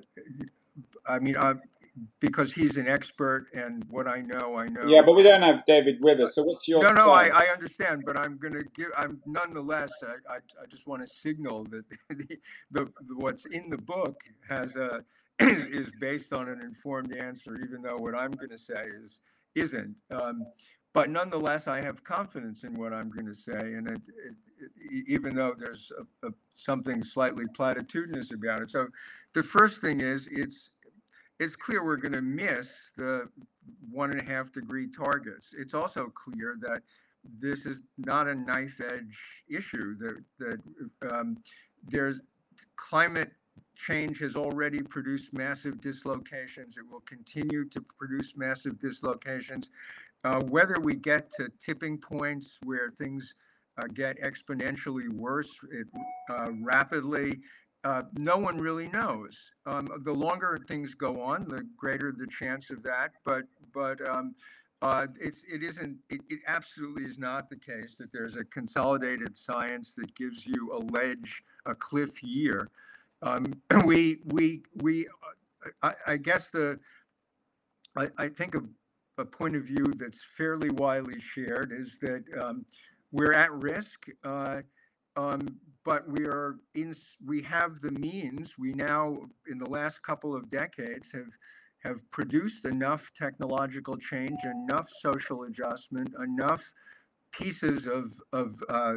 I 1.07 1.19
mean, 1.21 1.37
I, 1.37 1.55
because 2.19 2.53
he's 2.53 2.77
an 2.77 2.89
expert, 2.89 3.47
and 3.55 3.85
what 3.89 4.09
I 4.09 4.21
know, 4.23 4.57
I 4.57 4.69
know. 4.69 4.87
Yeah, 4.87 5.03
but 5.03 5.15
we 5.15 5.23
don't 5.23 5.43
have 5.43 5.65
David 5.65 5.99
with 6.01 6.21
us. 6.21 6.35
So 6.35 6.43
what's 6.43 6.67
your? 6.67 6.83
No, 6.83 6.93
no, 6.93 7.11
I, 7.11 7.29
I 7.29 7.47
understand, 7.53 8.05
but 8.07 8.17
I'm 8.17 8.39
going 8.39 8.55
to 8.55 8.65
give. 8.75 8.89
I'm 8.97 9.21
nonetheless. 9.27 9.93
I, 10.03 10.33
I, 10.33 10.37
I 10.37 10.67
just 10.69 10.87
want 10.87 11.03
to 11.03 11.09
signal 11.09 11.65
that 11.71 11.85
the, 12.09 12.39
the, 12.71 12.85
the 13.07 13.17
what's 13.17 13.47
in 13.47 13.71
the 13.71 13.79
book 13.79 14.23
has 14.49 14.77
a 14.77 15.05
is, 15.41 15.67
is 15.67 15.91
based 16.01 16.33
on 16.33 16.49
an 16.49 16.61
informed 16.61 17.15
answer, 17.15 17.57
even 17.63 17.83
though 17.83 17.97
what 17.97 18.15
I'm 18.15 18.33
going 18.33 18.51
to 18.51 18.59
say 18.59 18.87
is 19.03 19.21
isn't. 19.55 20.01
Um, 20.11 20.47
but 20.93 21.11
nonetheless, 21.11 21.69
I 21.69 21.81
have 21.81 22.03
confidence 22.03 22.65
in 22.65 22.77
what 22.77 22.93
I'm 22.93 23.11
going 23.11 23.27
to 23.27 23.35
say, 23.35 23.53
and 23.53 23.89
it, 23.89 24.01
it, 24.25 24.35
it, 24.59 25.05
even 25.07 25.37
though 25.37 25.55
there's 25.57 25.93
a, 25.97 26.27
a, 26.27 26.31
something 26.53 27.05
slightly 27.05 27.45
platitudinous 27.47 28.33
about 28.33 28.63
it. 28.63 28.71
So, 28.71 28.89
the 29.33 29.43
first 29.43 29.81
thing 29.81 30.01
is 30.01 30.29
it's 30.31 30.71
it's 31.39 31.57
clear 31.57 31.85
we're 31.85 31.97
going 31.97 32.13
to 32.13 32.23
miss 32.23 32.93
the 32.97 33.29
one 33.91 34.11
and 34.11 34.21
a 34.21 34.25
half 34.25 34.53
degree 34.53 34.89
targets. 34.91 35.55
It's 35.57 35.75
also 35.75 36.09
clear 36.09 36.57
that 36.61 36.83
this 37.39 37.67
is 37.67 37.83
not 37.97 38.29
a 38.29 38.35
knife 38.35 38.81
edge 38.81 39.45
issue. 39.49 39.97
That 39.97 40.25
that 40.39 41.13
um, 41.13 41.39
there's 41.87 42.21
climate 42.77 43.31
change 43.77 44.19
has 44.21 44.37
already 44.37 44.83
produced 44.83 45.33
massive 45.33 45.81
dislocations. 45.81 46.77
It 46.77 46.85
will 46.91 47.01
continue 47.01 47.69
to 47.71 47.81
produce 47.99 48.37
massive 48.37 48.79
dislocations. 48.79 49.71
Uh, 50.23 50.41
whether 50.43 50.79
we 50.79 50.95
get 50.95 51.31
to 51.31 51.49
tipping 51.59 51.99
points 51.99 52.59
where 52.63 52.91
things 52.91 53.35
uh, 53.79 53.87
get 53.95 54.21
exponentially 54.21 55.09
worse 55.09 55.61
it, 55.71 55.87
uh, 56.29 56.51
rapidly, 56.61 57.41
uh, 57.85 58.03
no 58.15 58.37
one 58.37 58.59
really 58.59 58.89
knows. 58.89 59.53
Um, 59.65 59.89
the 60.03 60.13
longer 60.13 60.59
things 60.69 60.95
go 60.95 61.23
on, 61.23 61.49
the 61.49 61.67
greater 61.77 62.13
the 62.13 62.27
chance 62.27 62.71
of 62.71 62.83
that. 62.83 63.13
But 63.25 63.45
but 63.73 64.07
um, 64.07 64.35
uh, 64.83 65.07
it's 65.19 65.45
it 65.51 65.63
isn't 65.63 65.97
it, 66.11 66.21
it, 66.29 66.41
absolutely 66.47 67.05
is 67.05 67.19
not 67.19 67.49
the 67.49 67.57
case 67.57 67.97
that 67.97 68.13
there's 68.13 68.37
a 68.37 68.45
consolidated 68.45 69.37
science 69.37 69.95
that 69.95 70.15
gives 70.15 70.47
you 70.47 70.73
a 70.75 70.81
ledge 70.95 71.43
a 71.65 71.75
cliff 71.75 72.23
year. 72.23 72.69
Um, 73.23 73.47
we 73.87 74.19
we 74.27 74.63
we 74.75 75.07
uh, 75.83 75.93
I, 76.07 76.13
I 76.13 76.17
guess 76.19 76.51
the 76.51 76.79
I, 77.97 78.09
I 78.19 78.29
think 78.29 78.55
a, 78.55 78.63
a 79.21 79.25
point 79.25 79.55
of 79.55 79.65
view 79.65 79.93
that's 79.97 80.25
fairly 80.37 80.71
widely 80.71 81.21
shared 81.21 81.73
is 81.73 81.99
that 82.01 82.25
um, 82.41 82.65
we're 83.13 83.33
at 83.33 83.53
risk. 83.53 84.07
Uh, 84.25 84.63
um, 85.17 85.41
but 85.85 86.09
we 86.09 86.25
are 86.25 86.57
in, 86.75 86.95
we 87.25 87.43
have 87.43 87.81
the 87.81 87.93
means. 87.93 88.57
We 88.59 88.73
now, 88.73 89.19
in 89.49 89.59
the 89.59 89.69
last 89.69 90.03
couple 90.03 90.35
of 90.35 90.51
decades, 90.51 91.13
have 91.13 91.33
have 91.83 92.11
produced 92.11 92.67
enough 92.67 93.11
technological 93.17 93.97
change, 93.97 94.45
enough 94.45 94.87
social 95.01 95.45
adjustment, 95.45 96.13
enough 96.23 96.73
pieces 97.33 97.87
of 97.87 98.13
of 98.33 98.63
uh, 98.69 98.97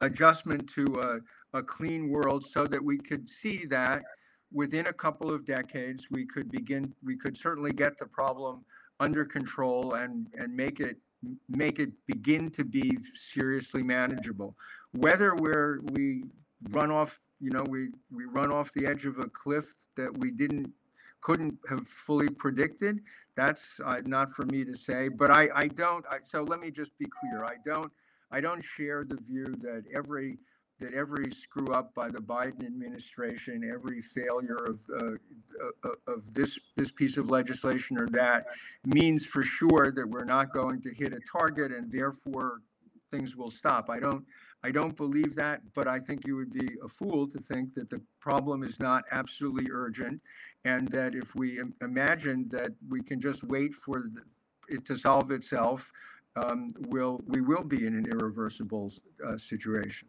adjustment 0.00 0.68
to 0.70 0.84
a, 1.00 1.58
a 1.58 1.62
clean 1.62 2.10
world, 2.10 2.44
so 2.44 2.66
that 2.66 2.84
we 2.84 2.98
could 2.98 3.28
see 3.28 3.64
that 3.66 4.02
within 4.52 4.86
a 4.86 4.92
couple 4.92 5.32
of 5.32 5.44
decades 5.44 6.08
we 6.10 6.24
could 6.24 6.50
begin. 6.50 6.94
We 7.02 7.16
could 7.16 7.36
certainly 7.36 7.72
get 7.72 7.98
the 7.98 8.06
problem 8.06 8.64
under 9.00 9.24
control 9.24 9.94
and 9.94 10.28
and 10.34 10.54
make 10.54 10.80
it 10.80 10.98
make 11.48 11.78
it 11.78 11.90
begin 12.06 12.50
to 12.50 12.64
be 12.64 12.98
seriously 13.14 13.82
manageable. 13.82 14.56
Whether 14.92 15.34
we're 15.34 15.80
we 15.92 16.24
run 16.70 16.90
off, 16.90 17.20
you 17.40 17.50
know, 17.50 17.64
we 17.68 17.88
we 18.10 18.24
run 18.24 18.52
off 18.52 18.72
the 18.72 18.86
edge 18.86 19.06
of 19.06 19.18
a 19.18 19.28
cliff 19.28 19.74
that 19.96 20.16
we 20.16 20.30
didn't 20.30 20.72
couldn't 21.20 21.58
have 21.70 21.86
fully 21.86 22.28
predicted. 22.28 23.00
That's 23.36 23.80
uh, 23.84 24.02
not 24.04 24.34
for 24.34 24.44
me 24.46 24.64
to 24.64 24.74
say, 24.74 25.08
but 25.08 25.30
I 25.30 25.48
I 25.54 25.68
don't. 25.68 26.04
I, 26.10 26.18
so 26.22 26.42
let 26.42 26.60
me 26.60 26.70
just 26.70 26.96
be 26.98 27.06
clear. 27.06 27.44
I 27.44 27.56
don't 27.64 27.90
I 28.30 28.40
don't 28.40 28.62
share 28.62 29.04
the 29.04 29.16
view 29.16 29.56
that 29.62 29.84
every 29.92 30.38
that 30.84 30.94
every 30.94 31.30
screw 31.30 31.72
up 31.72 31.94
by 31.94 32.10
the 32.10 32.18
Biden 32.18 32.66
administration, 32.66 33.70
every 33.72 34.02
failure 34.02 34.64
of 34.64 34.80
uh, 34.94 35.14
uh, 35.84 36.12
of 36.12 36.34
this 36.34 36.58
this 36.76 36.90
piece 36.90 37.16
of 37.16 37.30
legislation 37.30 37.98
or 37.98 38.06
that 38.08 38.46
means 38.84 39.24
for 39.24 39.42
sure 39.42 39.90
that 39.92 40.06
we're 40.08 40.24
not 40.24 40.52
going 40.52 40.82
to 40.82 40.92
hit 40.92 41.12
a 41.14 41.20
target 41.20 41.72
and 41.72 41.90
therefore 41.90 42.60
things 43.10 43.34
will 43.34 43.50
stop. 43.50 43.88
I 43.88 43.98
don't 43.98 44.26
I 44.62 44.70
don't 44.70 44.96
believe 44.96 45.36
that, 45.36 45.62
but 45.74 45.86
I 45.86 45.98
think 46.00 46.26
you 46.26 46.36
would 46.36 46.52
be 46.52 46.68
a 46.82 46.88
fool 46.88 47.26
to 47.28 47.38
think 47.38 47.74
that 47.74 47.88
the 47.88 48.02
problem 48.20 48.62
is 48.62 48.78
not 48.78 49.04
absolutely 49.10 49.68
urgent, 49.70 50.20
and 50.64 50.88
that 50.88 51.14
if 51.14 51.34
we 51.34 51.60
imagine 51.80 52.48
that 52.50 52.72
we 52.88 53.02
can 53.02 53.20
just 53.20 53.42
wait 53.44 53.74
for 53.74 54.10
it 54.68 54.84
to 54.86 54.96
solve 54.96 55.30
itself, 55.30 55.92
um, 56.36 56.70
will 56.88 57.22
we 57.26 57.40
will 57.40 57.64
be 57.64 57.86
in 57.86 57.94
an 57.94 58.06
irreversible 58.06 58.92
uh, 59.24 59.38
situation. 59.38 60.08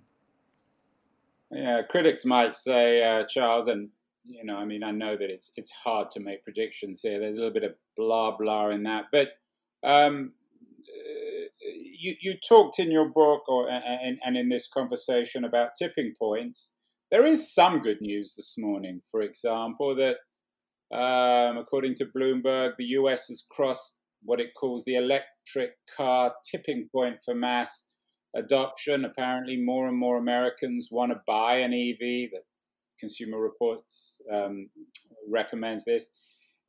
Yeah, 1.52 1.84
critics 1.84 2.26
might 2.26 2.56
say, 2.56 3.04
uh, 3.04 3.26
Charles, 3.30 3.68
and 3.68 3.90
you 4.26 4.44
know, 4.44 4.58
I 4.58 4.66
mean, 4.66 4.84
I 4.84 4.92
know 4.92 5.16
that 5.16 5.30
it's 5.30 5.52
it's 5.56 5.72
hard 5.72 6.10
to 6.12 6.20
make 6.20 6.44
predictions 6.44 7.02
here. 7.02 7.20
There's 7.20 7.38
a 7.38 7.42
little 7.42 7.54
bit 7.54 7.64
of 7.64 7.76
blah 7.96 8.36
blah 8.38 8.70
in 8.70 8.84
that, 8.84 9.06
but 9.12 9.30
um, 9.84 10.34
you 12.00 12.16
you 12.22 12.36
talked 12.48 12.80
in 12.80 12.92
your 12.92 13.10
book 13.10 13.48
or 13.48 13.70
and, 13.70 14.20
and 14.26 14.38
in 14.38 14.50
this 14.50 14.68
conversation 14.68 15.46
about 15.46 15.76
tipping 15.78 16.14
points. 16.20 16.74
There 17.12 17.26
is 17.26 17.54
some 17.54 17.80
good 17.80 18.02
news 18.02 18.36
this 18.36 18.56
morning. 18.58 19.02
For 19.12 19.22
example, 19.22 19.96
that 19.96 20.18
um, 20.92 21.58
according 21.58 21.96
to 21.96 22.06
Bloomberg, 22.06 22.74
the 22.78 22.86
U.S. 23.00 23.28
has 23.28 23.46
crossed 23.50 24.00
what 24.24 24.40
it 24.40 24.50
calls 24.60 24.84
the 24.86 24.96
electric 24.96 25.72
car 25.96 26.34
tipping 26.50 26.90
point 26.92 27.18
for 27.24 27.36
mass 27.36 27.86
adoption. 28.36 29.06
Apparently, 29.06 29.58
more 29.58 29.88
and 29.88 29.98
more 29.98 30.18
Americans 30.18 30.90
want 30.92 31.12
to 31.12 31.22
buy 31.26 31.58
an 31.58 31.74
EV. 31.74 32.32
That 32.32 32.44
Consumer 33.00 33.40
Reports 33.40 34.22
um, 34.32 34.70
recommends 35.28 35.86
this. 35.86 36.10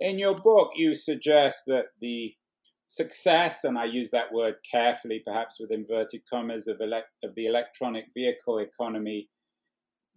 In 0.00 0.18
your 0.18 0.38
book, 0.40 0.72
you 0.74 0.94
suggest 0.94 1.64
that 1.66 1.86
the 2.00 2.34
success, 2.86 3.64
and 3.64 3.78
I 3.78 3.84
use 3.84 4.10
that 4.10 4.32
word 4.32 4.56
carefully, 4.70 5.22
perhaps 5.26 5.58
with 5.58 5.72
inverted 5.72 6.22
commas, 6.30 6.68
of, 6.68 6.80
elect- 6.80 7.24
of 7.24 7.34
the 7.34 7.46
electronic 7.46 8.06
vehicle 8.14 8.58
economy 8.58 9.28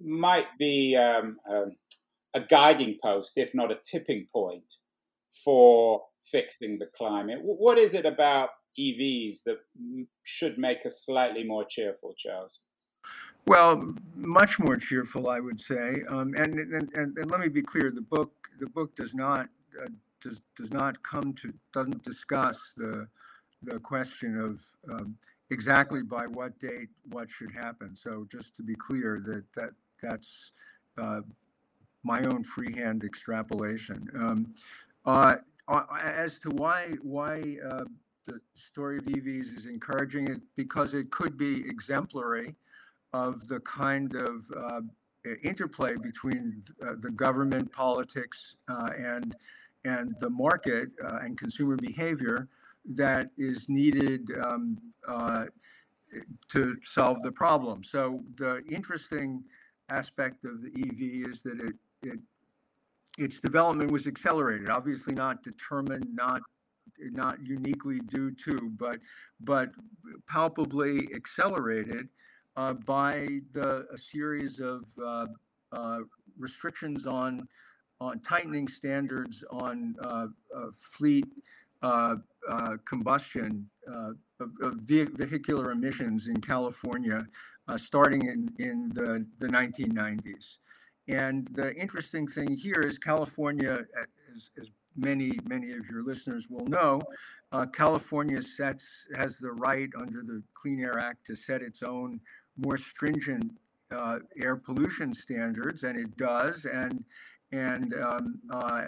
might 0.01 0.47
be 0.57 0.95
um, 0.95 1.37
um, 1.49 1.75
a 2.33 2.41
guiding 2.41 2.97
post, 3.01 3.33
if 3.35 3.53
not 3.53 3.71
a 3.71 3.79
tipping 3.83 4.27
point, 4.33 4.75
for 5.43 6.01
fixing 6.31 6.77
the 6.77 6.87
climate. 6.95 7.39
What 7.41 7.77
is 7.77 7.93
it 7.93 8.05
about 8.05 8.49
EVs 8.77 9.43
that 9.43 9.59
should 10.23 10.57
make 10.57 10.85
us 10.85 11.05
slightly 11.05 11.43
more 11.43 11.65
cheerful, 11.65 12.13
Charles? 12.17 12.61
Well, 13.47 13.95
much 14.15 14.59
more 14.59 14.77
cheerful, 14.77 15.29
I 15.29 15.39
would 15.39 15.59
say. 15.59 16.03
Um, 16.07 16.33
and, 16.35 16.59
and, 16.59 16.93
and, 16.93 17.17
and, 17.17 17.31
let 17.31 17.39
me 17.39 17.47
be 17.47 17.61
clear: 17.61 17.91
the 17.91 18.01
book 18.01 18.31
the 18.59 18.67
book 18.67 18.95
does 18.95 19.15
not 19.15 19.49
uh, 19.81 19.87
does 20.21 20.41
does 20.55 20.71
not 20.71 21.01
come 21.03 21.33
to 21.33 21.53
doesn't 21.73 22.03
discuss 22.03 22.73
the 22.75 23.07
the 23.63 23.79
question 23.79 24.39
of 24.39 24.59
um, 24.91 25.15
exactly 25.49 26.03
by 26.03 26.27
what 26.27 26.59
date 26.59 26.89
what 27.09 27.29
should 27.29 27.51
happen. 27.51 27.95
So 27.95 28.27
just 28.31 28.55
to 28.57 28.63
be 28.63 28.75
clear, 28.75 29.21
that 29.25 29.43
that 29.55 29.71
that's 30.01 30.51
uh, 30.97 31.21
my 32.03 32.23
own 32.23 32.43
freehand 32.43 33.03
extrapolation. 33.03 34.07
Um, 34.15 34.53
uh, 35.05 35.37
uh 35.67 35.83
as 36.01 36.39
to 36.39 36.49
why 36.51 36.95
why 37.01 37.57
uh, 37.67 37.85
the 38.29 38.39
story 38.55 38.97
of 38.97 39.05
EVs 39.05 39.57
is 39.57 39.65
encouraging 39.65 40.41
because 40.55 40.93
it 40.93 41.11
could 41.11 41.37
be 41.37 41.67
exemplary 41.67 42.55
of 43.13 43.47
the 43.47 43.59
kind 43.61 44.15
of 44.15 44.45
uh, 44.55 44.81
interplay 45.43 45.95
between 45.95 46.63
uh, 46.83 46.93
the 46.99 47.11
government 47.11 47.71
politics 47.71 48.55
uh, 48.69 48.89
and 48.97 49.35
and 49.85 50.13
the 50.19 50.29
market 50.29 50.89
uh, 51.03 51.19
and 51.21 51.37
consumer 51.37 51.77
behavior 51.77 52.49
that 52.85 53.29
is 53.37 53.69
needed 53.69 54.27
um, 54.43 54.77
uh, 55.07 55.45
to 56.49 56.75
solve 56.83 57.21
the 57.23 57.31
problem. 57.31 57.83
So 57.83 58.21
the 58.35 58.61
interesting 58.69 59.43
aspect 59.89 60.43
of 60.43 60.61
the 60.61 60.67
EV 60.67 61.29
is 61.29 61.41
that 61.43 61.61
it, 61.61 61.75
it 62.03 62.19
its 63.17 63.39
development 63.39 63.91
was 63.91 64.07
accelerated. 64.07 64.69
Obviously, 64.69 65.13
not 65.13 65.43
determined, 65.43 66.07
not 66.13 66.41
not 67.11 67.45
uniquely 67.45 67.99
due 67.99 68.31
to, 68.31 68.71
but 68.77 68.99
but 69.41 69.69
palpably 70.27 71.09
accelerated 71.13 72.09
uh, 72.55 72.73
by 72.73 73.39
the 73.53 73.87
a 73.93 73.97
series 73.97 74.59
of 74.59 74.83
uh, 75.03 75.27
uh, 75.71 75.99
restrictions 76.37 77.05
on 77.05 77.47
on 78.01 78.19
tightening 78.21 78.67
standards 78.67 79.43
on 79.51 79.95
uh, 80.03 80.27
uh, 80.55 80.67
fleet 80.97 81.27
uh, 81.81 82.15
combustion 82.85 83.69
of, 83.87 84.15
of 84.61 84.73
vehicular 84.83 85.71
emissions 85.71 86.27
in 86.27 86.39
California, 86.41 87.25
starting 87.77 88.25
in 88.25 88.49
in 88.57 88.89
the 88.93 89.25
the 89.39 89.47
1990s. 89.47 90.57
And 91.07 91.47
the 91.53 91.73
interesting 91.75 92.27
thing 92.27 92.55
here 92.55 92.81
is 92.81 92.99
California, 92.99 93.85
as, 94.35 94.51
as 94.61 94.69
many, 94.99 95.39
many 95.47 95.71
of 95.71 95.87
your 95.89 96.03
listeners 96.03 96.47
will 96.49 96.65
know, 96.65 97.01
uh, 97.51 97.65
California 97.65 98.41
sets, 98.41 99.07
has 99.15 99.37
the 99.37 99.51
right 99.51 99.89
under 99.99 100.21
the 100.21 100.43
Clean 100.53 100.79
Air 100.79 100.99
Act 100.99 101.25
to 101.27 101.35
set 101.35 101.61
its 101.61 101.83
own 101.83 102.19
more 102.57 102.77
stringent 102.77 103.51
uh, 103.91 104.19
air 104.37 104.55
pollution 104.55 105.13
standards, 105.13 105.83
and 105.83 105.97
it 105.97 106.15
does. 106.17 106.65
And 106.65 107.03
and 107.51 107.95
um, 107.95 108.39
uh, 108.51 108.85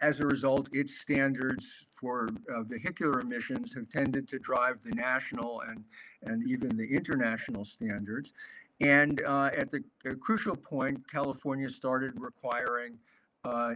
as 0.00 0.20
a 0.20 0.26
result, 0.26 0.68
its 0.72 1.00
standards 1.00 1.86
for 1.94 2.28
uh, 2.48 2.62
vehicular 2.62 3.18
emissions 3.18 3.74
have 3.74 3.88
tended 3.88 4.28
to 4.28 4.38
drive 4.38 4.80
the 4.84 4.92
national 4.92 5.62
and 5.62 5.82
and 6.22 6.48
even 6.48 6.76
the 6.76 6.86
international 6.86 7.64
standards. 7.64 8.32
And 8.80 9.20
uh, 9.22 9.50
at 9.56 9.70
the 9.70 9.82
crucial 10.20 10.56
point, 10.56 11.08
California 11.10 11.68
started 11.68 12.12
requiring 12.16 12.98
uh, 13.44 13.74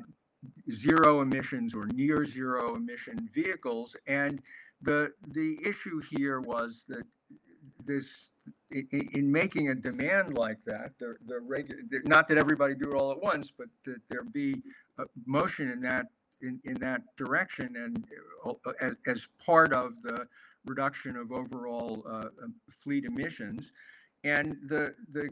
zero 0.70 1.20
emissions 1.20 1.74
or 1.74 1.86
near 1.86 2.24
zero 2.24 2.76
emission 2.76 3.28
vehicles. 3.34 3.96
And 4.06 4.42
the 4.80 5.12
the 5.26 5.58
issue 5.64 6.00
here 6.00 6.40
was 6.40 6.84
that 6.88 7.04
this 7.84 8.32
in, 8.70 9.08
in 9.12 9.32
making 9.32 9.68
a 9.68 9.74
demand 9.74 10.36
like 10.36 10.58
that, 10.66 10.92
the 10.98 11.16
the 11.26 11.34
regu- 11.34 12.06
not 12.06 12.28
that 12.28 12.38
everybody 12.38 12.74
do 12.74 12.92
it 12.92 12.94
all 12.94 13.12
at 13.12 13.22
once, 13.22 13.52
but 13.56 13.68
that 13.84 14.00
there 14.08 14.24
be 14.24 14.62
motion 15.26 15.70
in 15.70 15.80
that 15.82 16.06
in, 16.42 16.60
in 16.64 16.74
that 16.74 17.02
direction 17.16 17.74
and 17.76 18.04
uh, 18.44 18.72
as, 18.80 18.94
as 19.06 19.28
part 19.44 19.72
of 19.72 20.02
the 20.02 20.26
reduction 20.66 21.16
of 21.16 21.32
overall 21.32 22.04
uh, 22.08 22.28
fleet 22.82 23.04
emissions. 23.04 23.72
And 24.24 24.56
the 24.68 24.94
the 25.12 25.30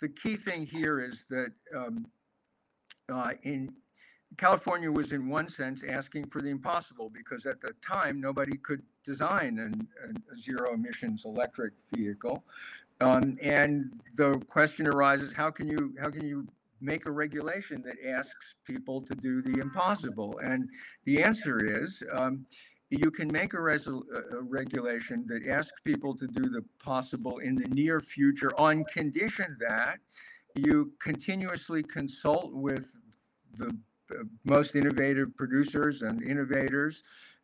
the 0.00 0.08
key 0.08 0.36
thing 0.36 0.66
here 0.66 1.00
is 1.00 1.26
that 1.30 1.52
um, 1.74 2.06
uh, 3.12 3.32
in 3.42 3.74
California 4.36 4.90
was 4.90 5.12
in 5.12 5.28
one 5.28 5.48
sense 5.48 5.82
asking 5.82 6.26
for 6.26 6.42
the 6.42 6.48
impossible 6.48 7.10
because 7.10 7.46
at 7.46 7.60
the 7.60 7.72
time 7.86 8.20
nobody 8.20 8.56
could 8.56 8.82
design 9.04 9.58
an, 9.58 9.88
a 10.32 10.36
zero 10.36 10.74
emissions 10.74 11.24
electric 11.24 11.72
vehicle. 11.94 12.44
Um, 13.00 13.36
and 13.42 13.92
the 14.16 14.40
question 14.48 14.88
arises: 14.88 15.32
How 15.32 15.50
can 15.50 15.68
you 15.68 15.94
how 16.00 16.10
can 16.10 16.26
you 16.26 16.46
make 16.80 17.06
a 17.06 17.10
regulation 17.10 17.82
that 17.82 17.96
asks 18.06 18.54
people 18.64 19.00
to 19.02 19.14
do 19.14 19.42
the 19.42 19.60
impossible? 19.60 20.38
And 20.42 20.68
the 21.04 21.22
answer 21.22 21.82
is 21.82 22.02
um, 22.12 22.46
you 22.90 23.10
can 23.10 23.30
make 23.32 23.54
a, 23.54 23.58
resol- 23.58 24.04
a 24.32 24.40
regulation 24.42 25.24
that 25.28 25.46
asks 25.48 25.80
people 25.84 26.14
to 26.16 26.26
do 26.26 26.48
the 26.48 26.62
possible 26.78 27.38
in 27.38 27.56
the 27.56 27.68
near 27.68 28.00
future 28.00 28.52
on 28.58 28.84
condition 28.84 29.56
that 29.60 29.98
you 30.54 30.92
continuously 31.00 31.82
consult 31.82 32.52
with 32.54 32.96
the 33.54 33.76
most 34.44 34.74
innovative 34.74 35.36
producers 35.36 36.02
and 36.02 36.22
innovators 36.22 37.02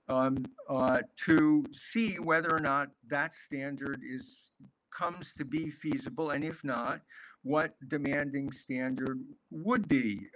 um, 0.09 0.44
uh, 0.68 1.03
to 1.16 1.64
see 1.72 2.16
whether 2.16 2.55
or 2.55 2.61
not 2.61 2.88
that 3.09 3.35
standard 3.35 4.01
is 4.05 4.46
comes 4.90 5.33
to 5.33 5.44
be 5.44 5.70
feasible, 5.70 6.31
and 6.31 6.44
if 6.44 6.62
not, 6.62 7.01
what 7.42 7.75
demanding 7.88 8.53
standard 8.53 9.18
would 9.51 9.88
be 9.88 10.29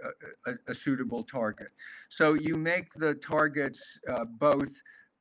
a, 0.46 0.50
a, 0.50 0.54
a 0.68 0.74
suitable 0.74 1.22
target. 1.22 1.68
So 2.08 2.34
you 2.34 2.56
make 2.56 2.92
the 2.94 3.14
targets 3.14 4.00
uh, 4.08 4.24
both, 4.24 4.72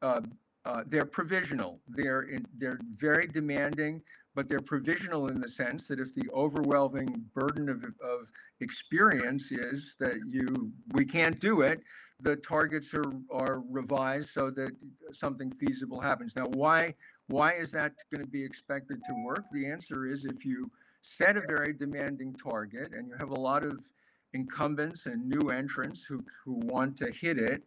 uh, 0.01 0.21
uh, 0.63 0.83
they're 0.87 1.05
provisional, 1.05 1.79
they're, 1.87 2.23
in, 2.23 2.45
they're 2.57 2.79
very 2.95 3.27
demanding, 3.27 4.01
but 4.35 4.49
they're 4.49 4.59
provisional 4.59 5.27
in 5.29 5.39
the 5.39 5.47
sense 5.47 5.87
that 5.87 5.99
if 5.99 6.13
the 6.13 6.29
overwhelming 6.33 7.25
burden 7.33 7.69
of, 7.69 7.83
of 7.83 8.31
experience 8.59 9.51
is 9.51 9.95
that 9.99 10.15
you 10.29 10.71
we 10.93 11.05
can't 11.05 11.39
do 11.39 11.61
it, 11.61 11.81
the 12.21 12.35
targets 12.35 12.93
are, 12.93 13.13
are 13.31 13.63
revised 13.69 14.29
so 14.29 14.51
that 14.51 14.71
something 15.13 15.51
feasible 15.53 15.99
happens. 15.99 16.35
Now, 16.35 16.47
why 16.47 16.93
why 17.27 17.53
is 17.53 17.71
that 17.71 17.93
going 18.11 18.21
to 18.21 18.29
be 18.29 18.43
expected 18.43 19.01
to 19.07 19.23
work? 19.25 19.45
The 19.51 19.65
answer 19.65 20.05
is 20.05 20.25
if 20.25 20.45
you 20.45 20.69
set 21.01 21.37
a 21.37 21.41
very 21.41 21.73
demanding 21.73 22.33
target 22.35 22.93
and 22.93 23.07
you 23.07 23.15
have 23.17 23.31
a 23.31 23.39
lot 23.39 23.63
of 23.63 23.79
incumbents 24.33 25.05
and 25.05 25.27
new 25.27 25.49
entrants 25.49 26.05
who, 26.05 26.23
who 26.43 26.55
want 26.65 26.97
to 26.97 27.11
hit 27.11 27.39
it, 27.39 27.63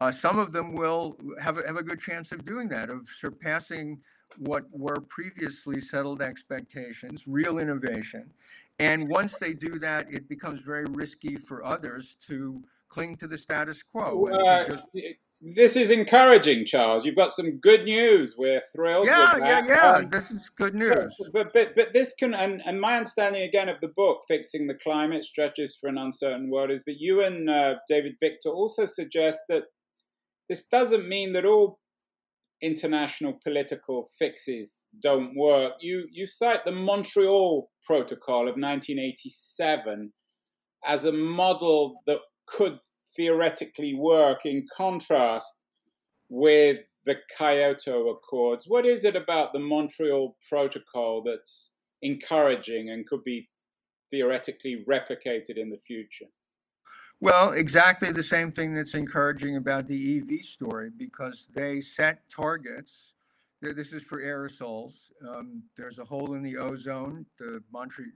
uh, 0.00 0.10
some 0.10 0.38
of 0.38 0.52
them 0.52 0.72
will 0.72 1.16
have 1.40 1.58
a, 1.58 1.66
have 1.66 1.76
a 1.76 1.82
good 1.82 2.00
chance 2.00 2.32
of 2.32 2.44
doing 2.44 2.68
that, 2.68 2.90
of 2.90 3.06
surpassing 3.08 4.00
what 4.38 4.64
were 4.70 5.00
previously 5.00 5.80
settled 5.80 6.22
expectations, 6.22 7.24
real 7.26 7.58
innovation. 7.58 8.30
And 8.78 9.08
once 9.08 9.38
they 9.38 9.54
do 9.54 9.78
that, 9.78 10.12
it 10.12 10.28
becomes 10.28 10.60
very 10.60 10.86
risky 10.86 11.36
for 11.36 11.64
others 11.64 12.16
to 12.26 12.62
cling 12.88 13.16
to 13.16 13.26
the 13.26 13.38
status 13.38 13.82
quo. 13.82 14.28
Uh, 14.28 14.64
just, 14.66 14.88
this 15.40 15.74
is 15.74 15.90
encouraging, 15.90 16.64
Charles. 16.66 17.04
You've 17.04 17.16
got 17.16 17.32
some 17.32 17.58
good 17.58 17.84
news. 17.84 18.36
We're 18.38 18.62
thrilled. 18.74 19.06
Yeah, 19.06 19.36
yeah, 19.38 19.66
yeah. 19.66 19.92
Um, 19.96 20.08
this 20.10 20.30
is 20.30 20.48
good 20.48 20.74
news. 20.74 21.16
But, 21.32 21.52
but 21.52 21.74
but 21.74 21.92
this 21.92 22.14
can 22.14 22.32
and, 22.32 22.62
and 22.64 22.80
my 22.80 22.96
understanding 22.96 23.42
again 23.42 23.68
of 23.68 23.80
the 23.80 23.88
book, 23.88 24.22
"Fixing 24.28 24.68
the 24.68 24.74
Climate: 24.74 25.24
Strategies 25.24 25.76
for 25.80 25.88
an 25.88 25.98
Uncertain 25.98 26.48
World," 26.48 26.70
is 26.70 26.84
that 26.84 27.00
you 27.00 27.24
and 27.24 27.50
uh, 27.50 27.76
David 27.88 28.16
Victor 28.20 28.50
also 28.50 28.86
suggest 28.86 29.40
that 29.48 29.64
this 30.48 30.64
doesn't 30.68 31.08
mean 31.08 31.32
that 31.32 31.44
all 31.44 31.80
international 32.62 33.38
political 33.42 34.08
fixes 34.18 34.84
don't 35.00 35.36
work. 35.36 35.72
You 35.80 36.06
you 36.10 36.26
cite 36.26 36.64
the 36.64 36.72
Montreal 36.72 37.70
Protocol 37.84 38.42
of 38.42 38.54
1987 38.54 40.12
as 40.84 41.04
a 41.04 41.12
model 41.12 42.02
that 42.06 42.20
could 42.46 42.78
theoretically 43.16 43.94
work 43.94 44.46
in 44.46 44.66
contrast 44.74 45.60
with 46.28 46.78
the 47.04 47.16
Kyoto 47.36 48.08
Accords. 48.10 48.66
What 48.68 48.86
is 48.86 49.04
it 49.04 49.16
about 49.16 49.52
the 49.52 49.58
Montreal 49.58 50.36
Protocol 50.48 51.22
that's 51.22 51.72
encouraging 52.00 52.90
and 52.90 53.06
could 53.06 53.24
be 53.24 53.48
theoretically 54.10 54.84
replicated 54.88 55.56
in 55.56 55.70
the 55.70 55.78
future? 55.84 56.26
Well, 57.22 57.52
exactly 57.52 58.10
the 58.10 58.24
same 58.24 58.50
thing 58.50 58.74
that's 58.74 58.94
encouraging 58.94 59.54
about 59.54 59.86
the 59.86 60.18
EV 60.18 60.44
story 60.44 60.90
because 60.90 61.48
they 61.54 61.80
set 61.80 62.28
targets. 62.28 63.14
This 63.60 63.92
is 63.92 64.02
for 64.02 64.20
aerosols. 64.20 65.12
Um, 65.24 65.62
there's 65.76 66.00
a 66.00 66.04
hole 66.04 66.34
in 66.34 66.42
the 66.42 66.56
ozone, 66.56 67.26
the 67.38 67.62
Montreal, 67.72 68.10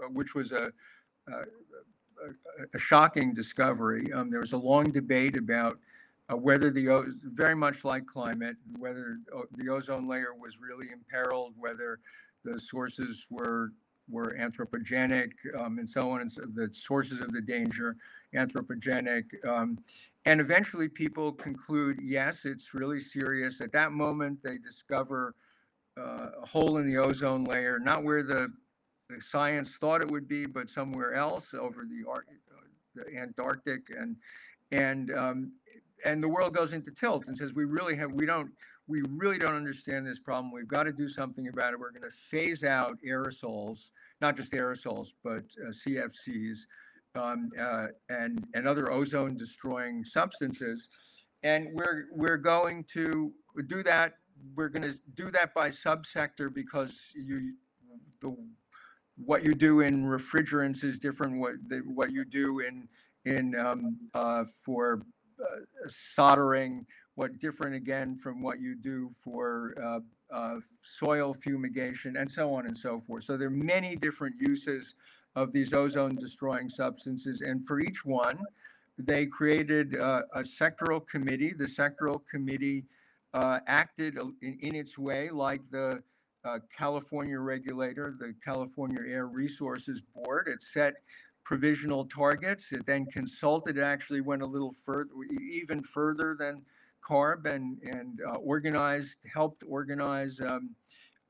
uh, 0.00 0.06
which 0.10 0.36
was 0.36 0.52
a, 0.52 0.70
a, 1.26 1.32
a 2.72 2.78
shocking 2.78 3.34
discovery. 3.34 4.12
Um, 4.12 4.30
there 4.30 4.38
was 4.38 4.52
a 4.52 4.58
long 4.58 4.92
debate 4.92 5.36
about 5.36 5.80
uh, 6.32 6.36
whether 6.36 6.70
the 6.70 7.12
very 7.24 7.56
much 7.56 7.84
like 7.84 8.06
climate, 8.06 8.54
whether 8.78 9.18
the 9.56 9.70
ozone 9.70 10.06
layer 10.06 10.34
was 10.38 10.60
really 10.60 10.86
imperiled, 10.92 11.54
whether 11.58 11.98
the 12.44 12.60
sources 12.60 13.26
were 13.28 13.72
were 14.08 14.36
anthropogenic, 14.38 15.32
um, 15.58 15.78
and 15.78 15.88
so 15.88 16.10
on, 16.10 16.20
and 16.20 16.30
so 16.30 16.42
the 16.54 16.68
sources 16.72 17.20
of 17.20 17.32
the 17.32 17.40
danger 17.40 17.96
anthropogenic. 18.34 19.24
Um, 19.46 19.78
and 20.24 20.40
eventually, 20.40 20.88
people 20.88 21.32
conclude, 21.32 21.98
yes, 22.02 22.44
it's 22.44 22.74
really 22.74 23.00
serious. 23.00 23.60
At 23.60 23.72
that 23.72 23.92
moment, 23.92 24.42
they 24.42 24.58
discover 24.58 25.34
uh, 25.98 26.28
a 26.42 26.46
hole 26.46 26.78
in 26.78 26.86
the 26.86 26.98
ozone 26.98 27.44
layer, 27.44 27.78
not 27.78 28.04
where 28.04 28.22
the 28.22 28.52
the 29.10 29.20
science 29.20 29.76
thought 29.76 30.00
it 30.00 30.10
would 30.10 30.26
be, 30.26 30.46
but 30.46 30.70
somewhere 30.70 31.12
else 31.12 31.52
over 31.52 31.84
the, 31.84 32.08
Ar- 32.08 32.24
the 32.94 33.04
Antarctic, 33.18 33.90
and 33.90 34.16
and 34.70 35.12
um, 35.12 35.52
and 36.04 36.22
the 36.22 36.28
world 36.28 36.54
goes 36.54 36.72
into 36.72 36.90
tilt 36.90 37.26
and 37.26 37.36
says 37.36 37.52
we 37.54 37.64
really 37.64 37.96
have 37.96 38.12
we 38.12 38.26
don't 38.26 38.52
we 38.86 39.02
really 39.08 39.38
don't 39.38 39.54
understand 39.54 40.06
this 40.06 40.18
problem. 40.18 40.52
We've 40.52 40.66
got 40.66 40.84
to 40.84 40.92
do 40.92 41.08
something 41.08 41.48
about 41.48 41.72
it. 41.72 41.80
We're 41.80 41.92
going 41.92 42.02
to 42.02 42.10
phase 42.10 42.64
out 42.64 42.98
aerosols, 43.06 43.90
not 44.20 44.36
just 44.36 44.52
aerosols, 44.52 45.12
but 45.22 45.44
uh, 45.62 45.70
CFCs 45.70 46.60
um, 47.14 47.50
uh, 47.58 47.88
and 48.08 48.46
and 48.54 48.66
other 48.66 48.90
ozone 48.90 49.36
destroying 49.36 50.04
substances, 50.04 50.88
and 51.42 51.68
we're 51.72 52.06
we're 52.12 52.38
going 52.38 52.84
to 52.92 53.32
do 53.66 53.82
that. 53.82 54.14
We're 54.54 54.68
going 54.68 54.90
to 54.90 54.98
do 55.14 55.30
that 55.30 55.54
by 55.54 55.70
subsector 55.70 56.52
because 56.52 57.12
you 57.14 57.54
the 58.20 58.36
what 59.16 59.44
you 59.44 59.54
do 59.54 59.80
in 59.80 60.04
refrigerants 60.04 60.82
is 60.82 60.98
different 60.98 61.38
what 61.38 61.52
the, 61.68 61.78
what 61.78 62.12
you 62.12 62.24
do 62.24 62.60
in 62.60 62.88
in 63.24 63.54
um, 63.54 63.98
uh, 64.14 64.44
for 64.64 65.02
uh, 65.40 65.86
soldering 65.86 66.86
what 67.14 67.38
different 67.38 67.74
again 67.74 68.16
from 68.16 68.42
what 68.42 68.58
you 68.60 68.74
do 68.74 69.10
for 69.22 69.74
uh, 69.82 70.00
uh, 70.34 70.56
soil 70.80 71.34
fumigation 71.34 72.16
and 72.16 72.30
so 72.30 72.54
on 72.54 72.66
and 72.66 72.76
so 72.76 73.00
forth. 73.00 73.24
So 73.24 73.36
there 73.36 73.48
are 73.48 73.50
many 73.50 73.96
different 73.96 74.36
uses 74.40 74.94
of 75.34 75.52
these 75.52 75.72
ozone 75.72 76.16
destroying 76.16 76.68
substances. 76.68 77.40
And 77.40 77.66
for 77.66 77.80
each 77.80 78.04
one, 78.04 78.38
they 78.98 79.26
created 79.26 79.96
uh, 79.96 80.22
a 80.34 80.40
sectoral 80.40 81.06
committee. 81.06 81.52
The 81.52 81.64
sectoral 81.64 82.20
committee 82.30 82.84
uh, 83.34 83.60
acted 83.66 84.18
in, 84.42 84.58
in, 84.60 84.74
its 84.74 84.98
way 84.98 85.30
like 85.30 85.62
the 85.70 86.02
uh, 86.44 86.58
California 86.76 87.38
regulator, 87.38 88.14
the 88.18 88.34
California 88.44 89.00
Air 89.06 89.26
Resources 89.26 90.02
Board. 90.14 90.48
It 90.48 90.62
set 90.62 90.94
provisional 91.44 92.04
targets. 92.04 92.72
It 92.72 92.86
then 92.86 93.06
consulted, 93.06 93.78
it 93.78 93.82
actually 93.82 94.20
went 94.20 94.42
a 94.42 94.46
little 94.46 94.74
further, 94.84 95.10
even 95.50 95.82
further 95.82 96.36
than 96.38 96.62
CARB 97.02 97.46
and, 97.46 97.78
and 97.82 98.20
uh, 98.28 98.36
organized, 98.36 99.26
helped 99.32 99.64
organize 99.66 100.40
um, 100.40 100.70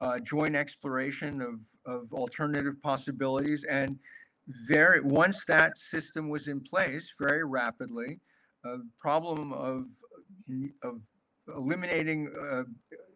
uh, 0.00 0.18
joint 0.18 0.56
exploration 0.56 1.40
of, 1.40 1.60
of 1.86 2.12
alternative 2.12 2.80
possibilities. 2.82 3.64
And 3.64 3.98
very, 4.66 5.00
once 5.00 5.44
that 5.46 5.78
system 5.78 6.28
was 6.28 6.48
in 6.48 6.60
place, 6.60 7.14
very 7.18 7.44
rapidly, 7.44 8.20
a 8.64 8.78
problem 9.00 9.52
of, 9.52 9.86
of 10.82 11.00
eliminating 11.56 12.32
uh, 12.40 12.62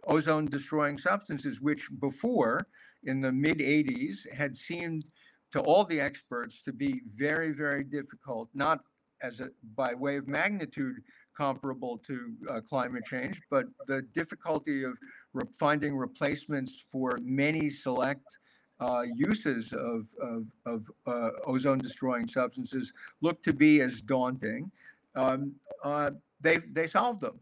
ozone 0.07 0.47
destroying 0.47 0.99
substances, 0.99 1.61
which 1.61 1.89
before 2.01 2.67
in 3.05 3.21
the 3.21 3.33
mid 3.33 3.59
80s 3.59 4.33
had 4.33 4.57
seemed 4.57 5.05
to 5.53 5.61
all 5.61 5.85
the 5.85 6.01
experts 6.01 6.63
to 6.63 6.73
be 6.73 7.03
very, 7.15 7.53
very 7.53 7.85
difficult, 7.85 8.49
not 8.55 8.81
as 9.23 9.41
a 9.41 9.49
by 9.75 9.95
way 9.95 10.17
of 10.17 10.29
magnitude 10.29 10.97
comparable 11.37 11.99
to 11.99 12.35
uh, 12.51 12.61
climate 12.61 13.05
change, 13.05 13.41
but 13.51 13.67
the 13.87 14.03
difficulty 14.15 14.83
of 14.85 14.95
re- 15.35 15.45
finding 15.59 15.95
replacements 15.97 16.85
for 16.91 17.19
many 17.23 17.69
select 17.69 18.39
uh, 18.81 19.03
uses 19.15 19.73
of, 19.73 20.07
of, 20.21 20.47
of 20.67 20.91
uh, 21.07 21.31
ozone 21.47 21.79
destroying 21.79 22.29
substances 22.29 22.93
look 23.21 23.43
to 23.43 23.53
be 23.53 23.81
as 23.81 24.01
daunting. 24.01 24.71
Um, 25.15 25.55
uh, 25.83 26.11
they, 26.41 26.59
they 26.59 26.87
solved 26.87 27.23
them. 27.23 27.41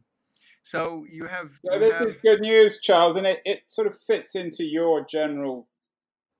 So 0.63 1.05
you 1.11 1.27
have. 1.27 1.51
So 1.65 1.79
this 1.79 1.95
have, 1.95 2.07
is 2.07 2.15
good 2.23 2.41
news, 2.41 2.81
Charles, 2.81 3.17
and 3.17 3.27
it, 3.27 3.43
it 3.45 3.63
sort 3.67 3.87
of 3.87 3.99
fits 3.99 4.35
into 4.35 4.65
your 4.65 5.05
general 5.05 5.69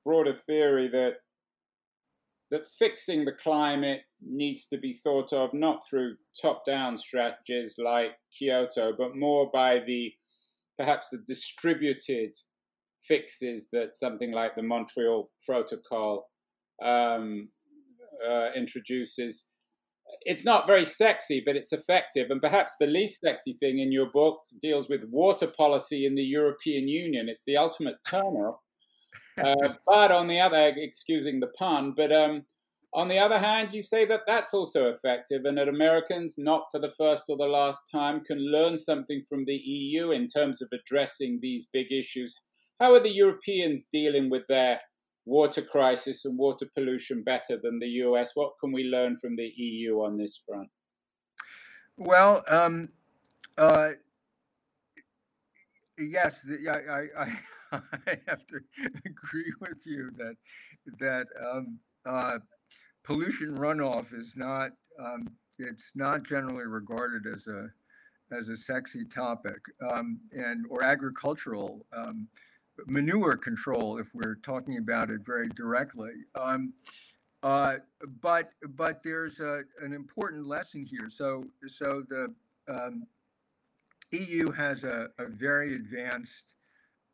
broader 0.05 0.33
theory 0.33 0.89
that 0.89 1.17
that 2.51 2.67
fixing 2.67 3.25
the 3.25 3.33
climate 3.33 4.03
needs 4.25 4.67
to 4.67 4.79
be 4.79 4.93
thought 4.93 5.33
of 5.33 5.53
not 5.53 5.87
through 5.89 6.17
top 6.41 6.65
down 6.65 6.97
strategies 6.97 7.77
like 7.79 8.13
Kyoto, 8.31 8.93
but 8.97 9.17
more 9.17 9.51
by 9.53 9.81
the 9.81 10.15
perhaps 10.79 11.11
the 11.11 11.19
distributed 11.19 12.35
fixes 13.07 13.69
that 13.73 13.95
something 13.95 14.33
like 14.33 14.55
the 14.55 14.63
Montreal 14.63 15.31
Protocol 15.45 16.27
um, 16.83 17.49
uh, 18.27 18.51
introduces. 18.55 19.49
It's 20.23 20.45
not 20.45 20.67
very 20.67 20.85
sexy, 20.85 21.43
but 21.45 21.57
it's 21.57 21.73
effective. 21.73 22.31
And 22.31 22.41
perhaps 22.41 22.75
the 22.79 22.87
least 22.87 23.23
sexy 23.25 23.57
thing 23.59 23.79
in 23.79 23.91
your 23.91 24.11
book 24.11 24.41
deals 24.61 24.89
with 24.89 25.05
water 25.11 25.47
policy 25.47 26.05
in 26.05 26.15
the 26.15 26.25
European 26.25 26.89
Union. 26.89 27.29
It's 27.29 27.45
the 27.47 27.57
ultimate 27.57 27.97
turn 28.09 28.53
uh, 29.43 29.55
but 29.87 30.11
on 30.11 30.29
the 30.29 30.41
other, 30.41 30.73
excusing 30.77 31.41
the 31.41 31.49
pun, 31.49 31.93
but 31.97 32.13
um, 32.13 32.45
on 32.93 33.09
the 33.09 33.19
other 33.19 33.39
hand, 33.39 33.71
you 33.73 33.83
say 33.83 34.05
that 34.05 34.23
that's 34.27 34.55
also 34.55 34.89
effective 34.89 35.43
and 35.45 35.59
that 35.59 35.69
Americans, 35.69 36.37
not 36.39 36.67
for 36.71 36.79
the 36.79 36.93
first 36.97 37.25
or 37.29 37.37
the 37.37 37.47
last 37.47 37.83
time, 37.91 38.23
can 38.25 38.39
learn 38.39 38.77
something 38.77 39.23
from 39.29 39.45
the 39.47 39.57
EU 39.57 40.11
in 40.11 40.29
terms 40.29 40.63
of 40.63 40.69
addressing 40.73 41.41
these 41.43 41.69
big 41.73 41.91
issues. 41.91 42.41
How 42.81 42.95
are 42.95 43.01
the 43.01 43.13
Europeans 43.13 43.87
dealing 43.91 44.31
with 44.31 44.47
their 44.49 44.81
water 45.25 45.63
crisis 45.63 46.25
and 46.25 46.39
water 46.39 46.67
pollution 46.75 47.23
better 47.23 47.59
than 47.63 47.79
the 47.79 47.89
US? 48.05 48.33
What 48.35 48.55
can 48.61 48.73
we 48.73 48.85
learn 48.85 49.17
from 49.17 49.37
the 49.37 49.53
EU 49.57 49.97
on 50.01 50.19
this 50.19 50.43
front? 50.47 50.69
Well, 51.97 52.43
um, 52.49 52.89
uh, 53.57 53.91
yes, 55.99 56.47
I, 56.69 57.07
I, 57.17 57.39
I, 57.73 58.19
have 58.27 58.47
to 58.49 58.61
agree 59.07 59.53
with 59.61 59.87
you 59.87 60.11
that 60.17 60.35
that 60.99 61.27
um, 61.41 61.79
uh, 62.05 62.39
pollution 63.05 63.57
runoff 63.57 64.13
is 64.13 64.37
not 64.37 64.73
um, 64.99 65.29
it's 65.59 65.93
not 65.95 66.25
generally 66.25 66.67
regarded 66.67 67.27
as 67.33 67.47
a 67.47 67.69
as 68.37 68.49
a 68.49 68.57
sexy 68.57 69.05
topic 69.05 69.61
um, 69.91 70.21
and 70.33 70.65
or 70.71 70.83
agricultural 70.83 71.87
um, 71.97 72.27
manure 72.87 73.37
control 73.37 73.99
if 73.99 74.15
we're 74.15 74.37
talking 74.37 74.79
about 74.79 75.11
it 75.11 75.21
very 75.25 75.49
directly. 75.49 76.13
Um, 76.35 76.75
uh, 77.43 77.77
but 78.23 78.51
but 78.71 79.03
there's 79.03 79.41
a, 79.41 79.63
an 79.83 79.93
important 79.93 80.47
lesson 80.47 80.85
here. 80.85 81.09
So 81.11 81.45
so 81.69 82.03
the 82.09 82.35
um, 82.69 83.07
EU 84.13 84.51
has 84.53 84.85
a, 84.85 85.09
a 85.19 85.27
very 85.27 85.75
advanced 85.75 86.57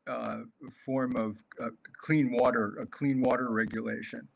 uh, 0.06 0.40
form 0.72 1.16
of 1.16 1.42
uh, 1.60 1.70
clean 1.92 2.30
water 2.32 2.76
a 2.80 2.86
clean 2.86 3.20
water 3.20 3.50
regulation 3.50 4.28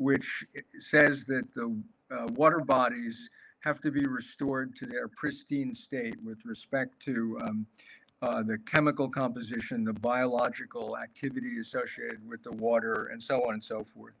which 0.00 0.46
says 0.78 1.26
that 1.26 1.52
the 1.54 1.78
uh, 2.10 2.26
water 2.28 2.60
bodies 2.60 3.28
have 3.60 3.82
to 3.82 3.90
be 3.90 4.06
restored 4.06 4.74
to 4.74 4.86
their 4.86 5.08
pristine 5.08 5.74
state 5.74 6.16
with 6.24 6.38
respect 6.46 6.98
to 7.00 7.38
um, 7.42 7.66
uh, 8.22 8.42
the 8.42 8.58
chemical 8.58 9.08
composition, 9.08 9.84
the 9.84 9.92
biological 9.92 10.98
activity 10.98 11.58
associated 11.58 12.26
with 12.28 12.42
the 12.42 12.52
water, 12.52 13.10
and 13.12 13.22
so 13.22 13.46
on 13.46 13.54
and 13.54 13.64
so 13.64 13.84
forth. 13.84 14.14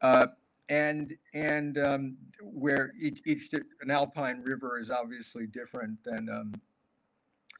Uh, 0.00 0.26
and 0.68 1.16
and 1.34 1.78
um, 1.78 2.16
where 2.42 2.92
each, 3.00 3.20
each, 3.24 3.50
an 3.80 3.90
alpine 3.90 4.42
river 4.42 4.78
is 4.78 4.90
obviously 4.90 5.46
different 5.46 6.02
than 6.04 6.28
um, 6.28 6.54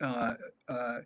uh, 0.01 0.35
uh, 0.69 0.99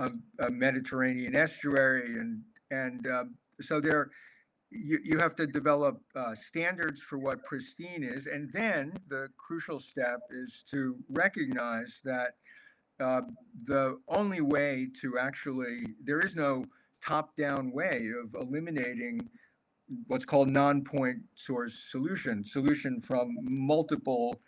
a, 0.00 0.10
a, 0.40 0.50
Mediterranean 0.50 1.34
estuary, 1.34 2.18
and 2.18 2.42
and 2.70 3.06
um, 3.06 3.34
so 3.60 3.80
there 3.80 4.10
you, 4.70 4.98
you 5.02 5.18
have 5.18 5.36
to 5.36 5.46
develop 5.46 6.00
uh, 6.14 6.34
standards 6.34 7.02
for 7.02 7.18
what 7.18 7.44
pristine 7.44 8.02
is. 8.02 8.26
And 8.26 8.52
then 8.52 8.94
the 9.08 9.28
crucial 9.36 9.78
step 9.78 10.20
is 10.30 10.64
to 10.70 10.96
recognize 11.08 12.00
that 12.04 12.34
uh, 13.00 13.22
the 13.64 13.98
only 14.08 14.40
way 14.40 14.88
to 15.00 15.18
actually, 15.18 15.94
there 16.02 16.20
is 16.20 16.34
no 16.34 16.64
top 17.04 17.36
down 17.36 17.70
way 17.72 18.10
of 18.22 18.34
eliminating 18.34 19.28
what's 20.06 20.24
called 20.24 20.48
non 20.48 20.82
point 20.82 21.18
source 21.34 21.74
solution, 21.74 22.44
solution 22.44 23.00
from 23.00 23.36
multiple 23.42 24.40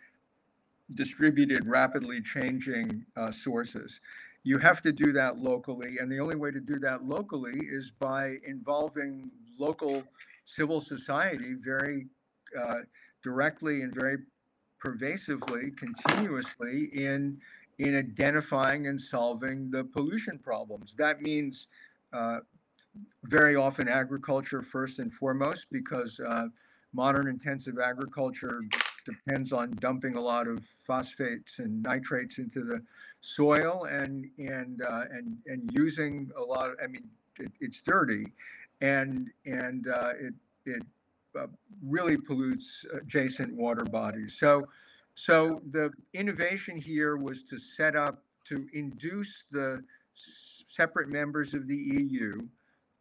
distributed, 0.95 1.67
rapidly 1.67 2.21
changing 2.21 3.05
uh, 3.15 3.31
sources. 3.31 4.01
You 4.43 4.57
have 4.59 4.81
to 4.83 4.91
do 4.91 5.11
that 5.13 5.37
locally, 5.37 5.97
and 5.99 6.11
the 6.11 6.19
only 6.19 6.35
way 6.35 6.51
to 6.51 6.59
do 6.59 6.79
that 6.79 7.03
locally 7.03 7.59
is 7.61 7.91
by 7.91 8.37
involving 8.45 9.29
local 9.57 10.03
civil 10.45 10.79
society 10.79 11.53
very 11.53 12.07
uh, 12.57 12.79
directly 13.21 13.81
and 13.81 13.93
very 13.93 14.17
pervasively, 14.79 15.71
continuously 15.71 16.85
in 16.93 17.39
in 17.79 17.95
identifying 17.95 18.87
and 18.87 19.01
solving 19.01 19.71
the 19.71 19.83
pollution 19.83 20.37
problems. 20.37 20.93
That 20.95 21.21
means 21.21 21.67
uh, 22.13 22.39
very 23.23 23.55
often 23.55 23.87
agriculture 23.87 24.61
first 24.61 24.99
and 24.99 25.13
foremost, 25.13 25.67
because 25.71 26.19
uh, 26.19 26.47
modern 26.93 27.27
intensive 27.27 27.79
agriculture 27.79 28.61
depends 29.05 29.53
on 29.53 29.71
dumping 29.79 30.15
a 30.15 30.21
lot 30.21 30.47
of 30.47 30.59
phosphates 30.85 31.59
and 31.59 31.81
nitrates 31.81 32.37
into 32.37 32.63
the 32.63 32.81
soil 33.21 33.85
and 33.85 34.27
and 34.37 34.81
uh, 34.81 35.05
and 35.11 35.37
and 35.47 35.69
using 35.73 36.29
a 36.37 36.41
lot. 36.41 36.69
Of, 36.69 36.75
I 36.83 36.87
mean, 36.87 37.07
it, 37.39 37.51
it's 37.61 37.81
dirty, 37.81 38.25
and 38.81 39.29
and 39.45 39.87
uh, 39.87 40.13
it 40.19 40.33
it 40.65 40.83
uh, 41.39 41.47
really 41.81 42.17
pollutes 42.17 42.85
adjacent 42.93 43.53
water 43.53 43.85
bodies. 43.85 44.37
So 44.37 44.67
so 45.19 45.61
the 45.71 45.91
innovation 46.13 46.77
here 46.77 47.17
was 47.17 47.43
to 47.43 47.59
set 47.59 47.97
up 47.97 48.23
to 48.45 48.65
induce 48.71 49.43
the 49.51 49.83
separate 50.15 51.09
members 51.09 51.53
of 51.53 51.67
the 51.67 51.75
EU 51.75 52.47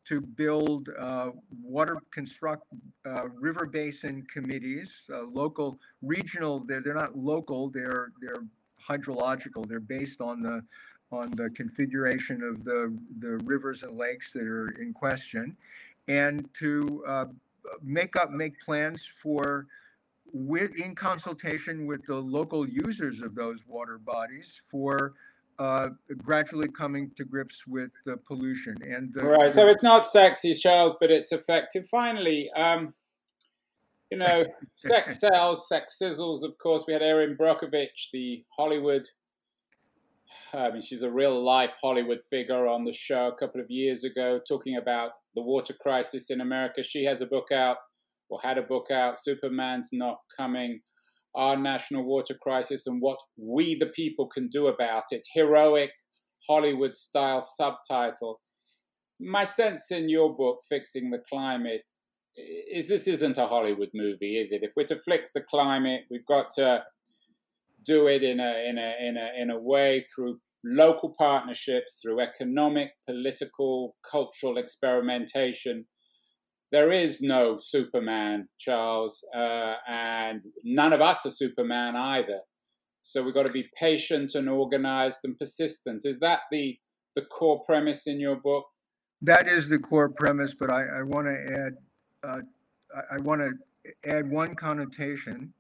to 0.05 0.21
build 0.21 0.89
uh, 0.99 1.31
water 1.63 1.99
construct 2.11 2.65
uh, 3.07 3.29
river 3.29 3.67
basin 3.67 4.27
committees, 4.33 5.09
uh, 5.15 5.23
local, 5.31 5.79
regional. 6.03 6.59
They're, 6.59 6.81
they're 6.81 6.93
not 6.93 7.17
local. 7.17 7.71
They're 7.71 8.11
they're 8.21 8.43
hydrological. 8.85 9.69
They're 9.69 9.79
based 9.79 10.21
on 10.21 10.43
the 10.43 10.65
on 11.13 11.31
the 11.37 11.51
configuration 11.51 12.43
of 12.43 12.65
the 12.65 12.99
the 13.21 13.39
rivers 13.45 13.85
and 13.85 13.97
lakes 13.97 14.33
that 14.33 14.43
are 14.43 14.71
in 14.71 14.93
question, 14.93 15.57
and 16.09 16.53
to 16.55 17.05
uh, 17.07 17.27
make 17.81 18.17
up 18.17 18.33
make 18.33 18.59
plans 18.59 19.09
for 19.23 19.69
with 20.33 20.77
in 20.77 20.95
consultation 20.95 21.87
with 21.87 22.05
the 22.07 22.17
local 22.17 22.69
users 22.69 23.23
of 23.23 23.35
those 23.35 23.65
water 23.67 23.99
bodies 23.99 24.63
for 24.71 25.15
uh, 25.59 25.89
gradually 26.17 26.69
coming 26.69 27.11
to 27.17 27.25
grips 27.25 27.67
with 27.67 27.91
the 28.07 28.17
pollution 28.17 28.77
and 28.83 29.13
the, 29.13 29.25
Right. 29.25 29.53
So 29.53 29.67
it's 29.67 29.83
not 29.83 30.07
sexy, 30.07 30.55
Charles, 30.55 30.97
but 31.01 31.11
it's 31.11 31.33
effective. 31.33 31.89
Finally, 31.89 32.51
um, 32.53 32.95
you 34.11 34.19
know, 34.19 34.47
sex 34.75 35.19
sells, 35.19 35.69
sex 35.69 35.99
sizzles. 36.01 36.43
Of 36.45 36.57
course, 36.59 36.85
we 36.87 36.93
had 36.93 37.03
Erin 37.03 37.37
Brockovich, 37.37 38.11
the 38.13 38.45
Hollywood. 38.57 39.09
I 40.53 40.71
mean, 40.71 40.81
she's 40.81 41.03
a 41.03 41.11
real 41.11 41.43
life 41.43 41.77
Hollywood 41.83 42.21
figure 42.29 42.67
on 42.69 42.85
the 42.85 42.93
show 42.93 43.29
a 43.29 43.37
couple 43.37 43.61
of 43.61 43.71
years 43.71 44.05
ago, 44.05 44.41
talking 44.47 44.77
about 44.77 45.13
the 45.35 45.43
water 45.43 45.75
crisis 45.81 46.31
in 46.31 46.41
America. 46.41 46.83
She 46.83 47.05
has 47.05 47.21
a 47.23 47.27
book 47.27 47.51
out, 47.51 47.79
or 48.31 48.41
had 48.43 48.59
a 48.59 48.63
book 48.63 48.91
out. 48.91 49.19
Superman's 49.19 49.91
not 49.93 50.19
coming. 50.37 50.81
Our 51.35 51.57
national 51.57 52.05
water 52.05 52.37
crisis 52.41 52.87
and 52.87 53.01
what 53.01 53.19
we, 53.37 53.77
the 53.79 53.87
people, 53.87 54.27
can 54.27 54.49
do 54.49 54.67
about 54.67 55.05
it. 55.11 55.27
Heroic 55.35 55.91
Hollywood 56.49 56.97
style 56.97 57.41
subtitle 57.43 58.41
my 59.21 59.45
sense 59.45 59.91
in 59.91 60.09
your 60.09 60.35
book, 60.35 60.61
Fixing 60.69 61.11
the 61.11 61.23
Climate, 61.29 61.83
is 62.37 62.89
this 62.89 63.09
isn't 63.09 63.39
a 63.39 63.47
Hollywood 63.47 63.91
movie, 63.95 64.39
is 64.39 64.53
it? 64.53 64.63
If 64.63 64.73
we're 64.77 64.85
to 64.87 64.97
fix 64.97 65.33
the 65.33 65.41
climate, 65.41 66.03
we've 66.11 66.27
got 66.27 66.51
to 66.57 66.85
do 67.85 68.07
it 68.07 68.23
in 68.23 68.39
a 68.39 68.69
in 68.69 68.79
a 68.79 68.95
in 69.01 69.17
a 69.17 69.31
in 69.37 69.51
a 69.51 69.59
way 69.59 70.03
through 70.03 70.39
local 70.65 71.15
partnerships, 71.19 71.99
through 72.01 72.21
economic, 72.21 72.93
political, 73.07 73.97
cultural 74.09 74.57
experimentation. 74.57 75.87
There 76.71 76.93
is 76.93 77.23
no 77.23 77.57
Superman, 77.59 78.49
Charles, 78.59 79.25
uh, 79.35 79.77
and 79.89 80.43
none 80.65 80.93
of 80.93 81.01
us 81.01 81.25
are 81.25 81.31
Superman 81.31 81.97
either. 81.97 82.41
So 83.01 83.23
we've 83.23 83.35
got 83.35 83.47
to 83.47 83.53
be 83.53 83.71
patient 83.79 84.35
and 84.35 84.49
organized 84.49 85.21
and 85.25 85.39
persistent. 85.39 86.05
Is 86.05 86.19
that 86.21 86.41
the 86.51 86.79
the 87.17 87.23
core 87.23 87.65
premise 87.65 88.07
in 88.07 88.21
your 88.21 88.37
book? 88.37 88.67
that 89.23 89.49
is 89.49 89.69
the 89.69 89.79
core 89.79 90.09
premise, 90.09 90.55
but 90.55 90.71
I, 90.71 90.85
I 90.99 91.03
want 91.03 91.27
to 91.27 91.33
add, 91.35 91.77
uh, 92.23 92.41
I, 92.95 93.17
I 93.17 93.19
want 93.19 93.41
to 93.41 94.09
add 94.09 94.31
one 94.31 94.55
connotation 94.55 95.53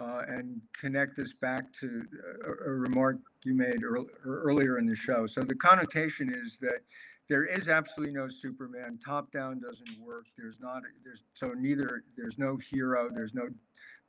uh, 0.00 0.22
and 0.28 0.60
connect 0.78 1.16
this 1.16 1.32
back 1.32 1.72
to 1.80 2.04
a, 2.44 2.70
a 2.70 2.72
remark 2.72 3.16
you 3.44 3.54
made 3.54 3.82
earl- 3.82 4.06
earlier 4.24 4.78
in 4.78 4.86
the 4.86 4.94
show. 4.94 5.26
So 5.26 5.42
the 5.42 5.54
connotation 5.54 6.32
is 6.32 6.58
that 6.58 6.80
there 7.28 7.44
is 7.44 7.68
absolutely 7.68 8.14
no 8.14 8.28
Superman. 8.28 8.98
Top 9.04 9.30
down 9.32 9.60
doesn't 9.60 10.00
work. 10.00 10.26
There's 10.36 10.60
not. 10.60 10.82
There's 11.04 11.24
so 11.34 11.52
neither. 11.56 12.02
There's 12.16 12.38
no 12.38 12.56
hero. 12.56 13.10
There's 13.12 13.34
no. 13.34 13.48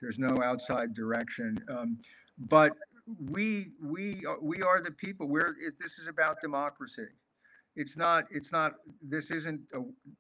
There's 0.02 0.18
no 0.18 0.42
outside 0.42 0.94
direction. 0.94 1.58
Um, 1.70 2.00
but 2.38 2.74
we 3.30 3.72
we 3.84 4.22
we 4.42 4.62
are 4.62 4.82
the 4.82 4.92
people. 4.92 5.28
We're 5.28 5.56
this 5.80 6.00
is 6.00 6.08
about 6.08 6.42
democracy 6.42 7.08
it's 7.76 7.96
not 7.96 8.26
it's 8.30 8.52
not 8.52 8.74
this 9.02 9.32
isn't 9.32 9.62
a, 9.74 9.80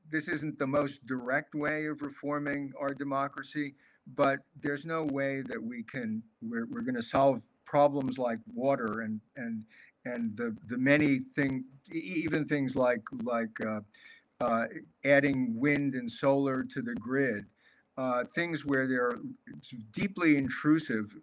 this 0.09 0.29
isn't 0.29 0.57
the 0.59 0.67
most 0.67 1.05
direct 1.05 1.53
way 1.55 1.87
of 1.87 2.01
reforming 2.01 2.71
our 2.79 2.93
democracy 2.93 3.75
but 4.15 4.39
there's 4.59 4.85
no 4.85 5.03
way 5.03 5.41
that 5.41 5.61
we 5.61 5.83
can 5.83 6.23
we're, 6.41 6.65
we're 6.67 6.81
going 6.81 6.95
to 6.95 7.01
solve 7.01 7.41
problems 7.65 8.17
like 8.17 8.39
water 8.53 9.01
and 9.01 9.19
and 9.35 9.63
and 10.05 10.35
the 10.37 10.55
the 10.67 10.77
many 10.77 11.19
thing 11.35 11.65
even 11.91 12.45
things 12.45 12.75
like 12.75 13.03
like 13.23 13.59
uh, 13.65 13.81
uh, 14.41 14.65
adding 15.03 15.59
wind 15.59 15.95
and 15.95 16.11
solar 16.11 16.63
to 16.63 16.81
the 16.81 16.95
grid 16.95 17.45
uh, 17.99 18.23
things 18.23 18.65
where 18.65 18.87
they're 18.87 19.19
deeply 19.91 20.37
intrusive 20.37 21.17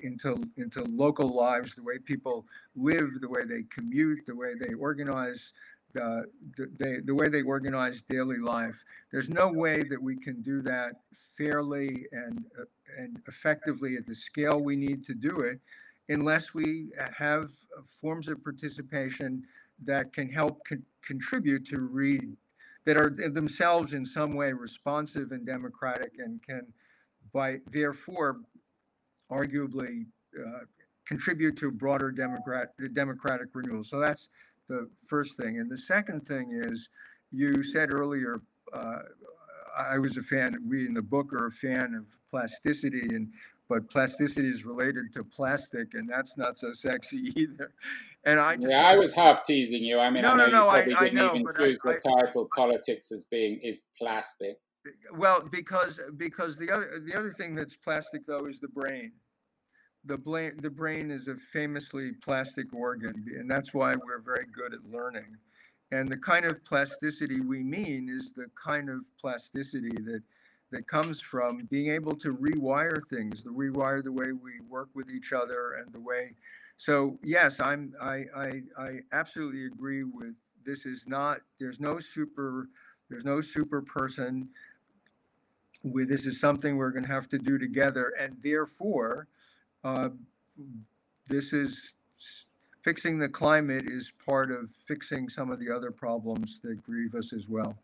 into 0.00 0.42
into 0.56 0.82
local 0.84 1.28
lives, 1.28 1.76
the 1.76 1.82
way 1.84 1.98
people 1.98 2.44
live, 2.74 3.20
the 3.20 3.28
way 3.28 3.44
they 3.44 3.62
commute, 3.70 4.26
the 4.26 4.34
way 4.34 4.54
they 4.58 4.74
organize, 4.74 5.52
uh, 5.94 6.22
the, 6.56 6.68
they, 6.80 6.98
the 7.04 7.14
way 7.14 7.28
they 7.28 7.42
organize 7.42 8.02
daily 8.02 8.38
life. 8.38 8.82
There's 9.12 9.30
no 9.30 9.52
way 9.52 9.84
that 9.84 10.02
we 10.02 10.16
can 10.16 10.42
do 10.42 10.62
that 10.62 10.94
fairly 11.38 12.06
and 12.10 12.44
uh, 12.58 12.64
and 12.98 13.20
effectively 13.28 13.96
at 13.96 14.06
the 14.06 14.14
scale 14.14 14.60
we 14.60 14.74
need 14.74 15.04
to 15.04 15.14
do 15.14 15.38
it, 15.38 15.60
unless 16.08 16.54
we 16.54 16.90
have 17.18 17.50
forms 18.00 18.28
of 18.28 18.42
participation 18.42 19.44
that 19.82 20.12
can 20.12 20.28
help 20.28 20.64
con- 20.64 20.84
contribute 21.02 21.66
to 21.66 21.80
re 21.80 22.20
that 22.84 22.96
are 22.96 23.10
themselves 23.10 23.94
in 23.94 24.06
some 24.06 24.34
way 24.34 24.52
responsive 24.52 25.32
and 25.32 25.44
democratic 25.44 26.12
and 26.18 26.40
can 26.42 26.62
by 27.32 27.58
therefore 27.72 28.40
arguably 29.30 30.06
uh, 30.38 30.60
contribute 31.04 31.56
to 31.56 31.70
broader 31.70 32.12
democrat 32.12 32.72
democratic 32.92 33.48
renewal. 33.52 33.82
So 33.82 33.98
that's 33.98 34.28
the 34.68 34.88
first 35.06 35.36
thing. 35.36 35.58
And 35.58 35.70
the 35.70 35.78
second 35.78 36.26
thing 36.26 36.50
is 36.52 36.88
you 37.32 37.62
said 37.62 37.92
earlier 37.92 38.40
uh, 38.72 38.98
i 39.78 39.98
was 39.98 40.16
a 40.16 40.22
fan 40.22 40.56
we 40.68 40.86
in 40.86 40.94
the 40.94 41.02
book 41.02 41.32
are 41.32 41.46
a 41.46 41.52
fan 41.52 41.94
of 41.94 42.06
plasticity 42.30 43.14
and 43.14 43.28
but 43.68 43.90
plasticity 43.90 44.48
is 44.48 44.64
related 44.64 45.12
to 45.12 45.24
plastic 45.24 45.94
and 45.94 46.08
that's 46.08 46.36
not 46.36 46.56
so 46.58 46.72
sexy 46.72 47.32
either 47.36 47.72
and 48.24 48.38
i 48.40 48.56
just 48.56 48.68
Yeah, 48.68 48.86
I 48.86 48.96
was 48.96 49.12
half 49.12 49.44
teasing 49.44 49.84
you. 49.84 49.98
I 49.98 50.10
mean, 50.10 50.22
No, 50.22 50.32
I 50.32 50.36
no, 50.36 50.46
know 50.46 50.52
no, 50.52 50.68
I- 50.68 50.84
you 50.84 50.90
probably 50.92 50.94
I 50.96 51.00
didn't 51.10 51.14
know, 51.16 51.30
even 51.34 51.44
but 51.44 51.60
I- 51.60 51.64
choose 51.64 51.78
the 51.82 51.90
I- 52.06 52.22
title 52.22 52.48
"Politics 52.54 53.12
as 53.12 53.24
being 53.24 53.58
is 53.62 53.82
plastic." 53.98 54.56
Well, 55.12 55.40
because 55.50 56.00
because 56.16 56.58
the 56.58 56.70
other 56.70 57.00
the 57.04 57.14
other 57.18 57.32
thing 57.32 57.54
that's 57.56 57.74
plastic 57.76 58.24
though 58.26 58.46
is 58.46 58.60
the 58.60 58.68
brain. 58.68 59.12
The 60.04 60.16
brain 60.16 60.52
the 60.62 60.70
brain 60.70 61.10
is 61.10 61.26
a 61.26 61.34
famously 61.36 62.12
plastic 62.12 62.72
organ, 62.72 63.24
and 63.36 63.50
that's 63.50 63.74
why 63.74 63.96
we're 63.96 64.20
very 64.20 64.46
good 64.52 64.72
at 64.74 64.84
learning. 64.88 65.36
And 65.90 66.08
the 66.08 66.16
kind 66.16 66.44
of 66.44 66.64
plasticity 66.64 67.40
we 67.40 67.62
mean 67.64 68.08
is 68.08 68.32
the 68.32 68.46
kind 68.54 68.88
of 68.88 69.00
plasticity 69.20 69.90
that 70.04 70.22
that 70.70 70.86
comes 70.86 71.20
from 71.20 71.66
being 71.70 71.90
able 71.90 72.16
to 72.16 72.34
rewire 72.34 73.00
things, 73.08 73.42
to 73.42 73.50
rewire 73.50 74.02
the 74.02 74.12
way 74.12 74.32
we 74.32 74.60
work 74.68 74.88
with 74.94 75.10
each 75.10 75.32
other 75.32 75.72
and 75.74 75.92
the 75.92 76.00
way. 76.00 76.32
So 76.76 77.18
yes, 77.22 77.60
I'm 77.60 77.94
I 78.00 78.24
I, 78.36 78.62
I 78.78 78.90
absolutely 79.12 79.66
agree 79.66 80.04
with 80.04 80.34
this. 80.64 80.86
Is 80.86 81.06
not 81.06 81.40
there's 81.58 81.80
no 81.80 81.98
super 81.98 82.68
there's 83.08 83.24
no 83.24 83.40
super 83.40 83.80
person 83.80 84.48
we, 85.82 86.04
this 86.04 86.26
is 86.26 86.40
something 86.40 86.76
we're 86.76 86.90
going 86.90 87.04
to 87.04 87.12
have 87.12 87.28
to 87.28 87.38
do 87.38 87.58
together, 87.58 88.12
and 88.18 88.36
therefore, 88.42 89.28
uh, 89.84 90.10
this 91.26 91.52
is 91.52 91.94
fixing 92.82 93.18
the 93.18 93.28
climate 93.28 93.84
is 93.86 94.12
part 94.24 94.50
of 94.50 94.70
fixing 94.86 95.28
some 95.28 95.50
of 95.50 95.58
the 95.58 95.70
other 95.74 95.90
problems 95.90 96.60
that 96.60 96.82
grieve 96.82 97.14
us 97.14 97.32
as 97.32 97.48
well. 97.48 97.76